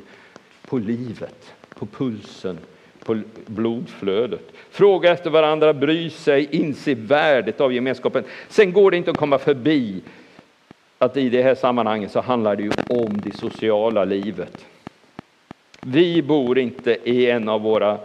på 0.67 0.79
livet, 0.79 1.55
på 1.75 1.87
pulsen, 1.87 2.59
på 3.05 3.21
blodflödet. 3.47 4.53
Fråga 4.71 5.13
efter 5.13 5.31
varandra, 5.31 5.75
bry 5.75 6.11
sig, 6.11 6.49
inse 6.51 6.95
värdet 6.95 7.61
av 7.61 7.73
gemenskapen. 7.73 8.25
Sen 8.49 8.73
går 8.73 8.91
det 8.91 8.97
inte 8.97 9.11
att 9.11 9.17
komma 9.17 9.39
förbi 9.39 10.03
att 10.99 11.17
i 11.17 11.29
det 11.29 11.43
här 11.43 11.55
sammanhanget 11.55 12.11
så 12.11 12.21
handlar 12.21 12.57
det 12.57 12.63
ju 12.63 12.73
om 12.87 13.23
det 13.23 13.33
sociala 13.33 14.05
livet. 14.05 14.67
Vi 15.81 16.23
bor 16.23 16.59
inte 16.59 16.97
i 17.05 17.31
en 17.31 17.49
av 17.49 17.61
våra 17.61 17.99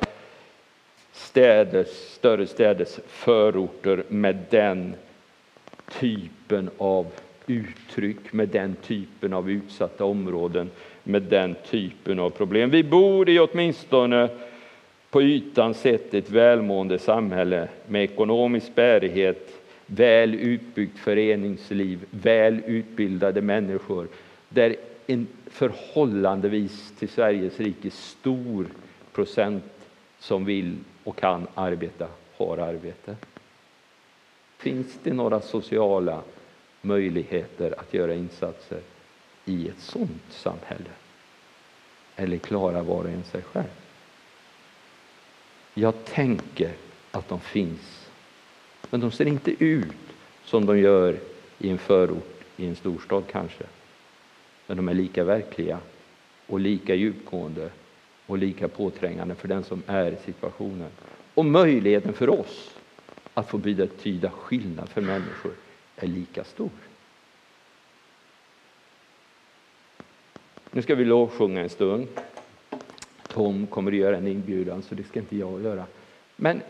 städers, 1.18 1.88
större 1.88 2.48
städers 2.48 3.00
förorter 3.08 4.04
med 4.08 4.38
den 4.50 4.96
typen 6.00 6.70
av 6.78 7.08
uttryck, 7.48 8.34
med 8.34 8.50
den 8.50 8.76
typen 8.76 9.34
av 9.34 9.52
utsatta 9.52 10.06
områden, 10.06 10.70
med 11.04 11.22
den 11.22 11.56
typen 11.70 12.20
av 12.20 12.30
problem. 12.30 12.70
Vi 12.70 12.84
bor 12.84 13.30
i 13.30 13.40
åtminstone 13.40 14.30
på 15.10 15.22
ytan 15.22 15.74
sett 15.74 16.14
ett 16.14 16.30
välmående 16.30 17.00
samhälle 17.00 17.68
med 17.88 18.04
ekonomisk 18.04 18.76
bärighet, 18.76 19.50
väl 19.86 20.36
utbyggt 20.36 21.00
föreningsliv, 21.00 22.00
väl 22.10 22.62
utbildade 22.66 23.42
människor, 23.42 24.08
där 24.50 24.76
en 25.08 25.28
förhållandevis 25.48 26.94
till 27.00 27.10
Sveriges 27.10 27.60
rike 27.60 27.92
stor 27.92 28.66
procent 29.14 29.64
som 30.20 30.46
vill 30.46 30.76
och 31.08 31.16
kan 31.16 31.48
arbeta 31.56 32.08
har 32.38 32.58
arbete. 32.58 33.16
Finns 34.58 35.00
det 35.04 35.14
några 35.14 35.42
sociala 35.42 36.22
möjligheter 36.82 37.80
att 37.80 37.94
göra 37.94 38.14
insatser 38.14 38.82
i 39.46 39.70
ett 39.70 39.80
sådant 39.80 40.24
samhälle? 40.30 40.90
Eller 42.16 42.38
klarar 42.38 42.82
var 42.82 43.04
och 43.04 43.10
en 43.10 43.24
sig 43.24 43.42
själv? 43.42 43.68
Jag 45.74 46.06
tänker 46.06 46.72
att 47.12 47.30
de 47.30 47.40
finns, 47.40 48.10
men 48.90 49.00
de 49.00 49.12
ser 49.12 49.26
inte 49.26 49.64
ut 49.64 49.96
som 50.46 50.66
de 50.66 50.80
gör 50.80 51.20
i 51.60 51.70
en 51.70 51.78
förort 51.78 52.44
i 52.58 52.68
en 52.68 52.76
storstad 52.76 53.24
kanske. 53.32 53.64
Men 54.68 54.78
de 54.78 54.90
är 54.90 54.94
lika 54.94 55.24
verkliga 55.24 55.80
och 56.48 56.60
lika 56.60 56.96
djupgående 56.96 57.72
och 58.28 58.38
lika 58.38 58.68
påträngande 58.68 59.36
för 59.36 59.48
den 59.48 59.64
som 59.64 59.84
är 59.88 60.12
i 60.12 60.16
situationen. 60.26 60.90
Och 61.34 61.46
möjligheten 61.46 62.14
för 62.14 62.30
oss 62.30 62.74
att 63.34 63.50
få 63.50 63.58
betyda 63.58 64.30
skillnad 64.30 64.90
för 64.90 65.02
människor 65.02 65.52
är 65.96 66.08
lika 66.08 66.44
stor. 66.44 66.70
Nu 70.72 70.82
ska 70.82 70.96
vi 70.96 71.06
lovsjunga 71.06 71.62
en 71.62 71.70
stund. 71.70 72.08
Tom 73.28 73.68
kommer 73.68 73.92
att 73.92 73.98
göra 73.98 74.18
en 74.18 74.28
inbjudan, 74.28 74.82
så 74.82 74.96
det 74.96 75.04
ska 75.04 75.20
inte 75.20 75.38
jag 75.38 75.64
göra. 75.64 75.86
Men 76.36 76.62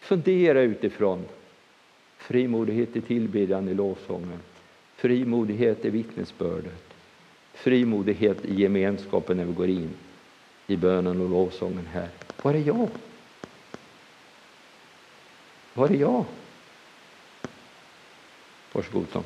fundera 0.00 0.60
utifrån 0.60 1.24
frimodighet 2.18 2.96
i 2.96 3.00
tillbedjan 3.00 3.68
i 3.68 3.74
lovsången, 3.74 4.38
frimodighet 4.96 5.84
i 5.84 5.90
vittnesbördet, 5.90 6.94
frimodighet 7.54 8.44
i 8.44 8.54
gemenskapen 8.54 9.36
när 9.36 9.44
vi 9.44 9.52
går 9.52 9.68
in 9.68 9.90
i 10.66 10.76
bönen 10.76 11.20
och 11.20 11.30
lovsången 11.30 11.86
här. 11.92 12.08
Var 12.42 12.54
är 12.54 12.58
jag? 12.58 12.88
Var 15.74 15.88
är 15.88 15.94
jag? 15.94 16.24
Varsågod 18.72 19.10
Tom. 19.12 19.22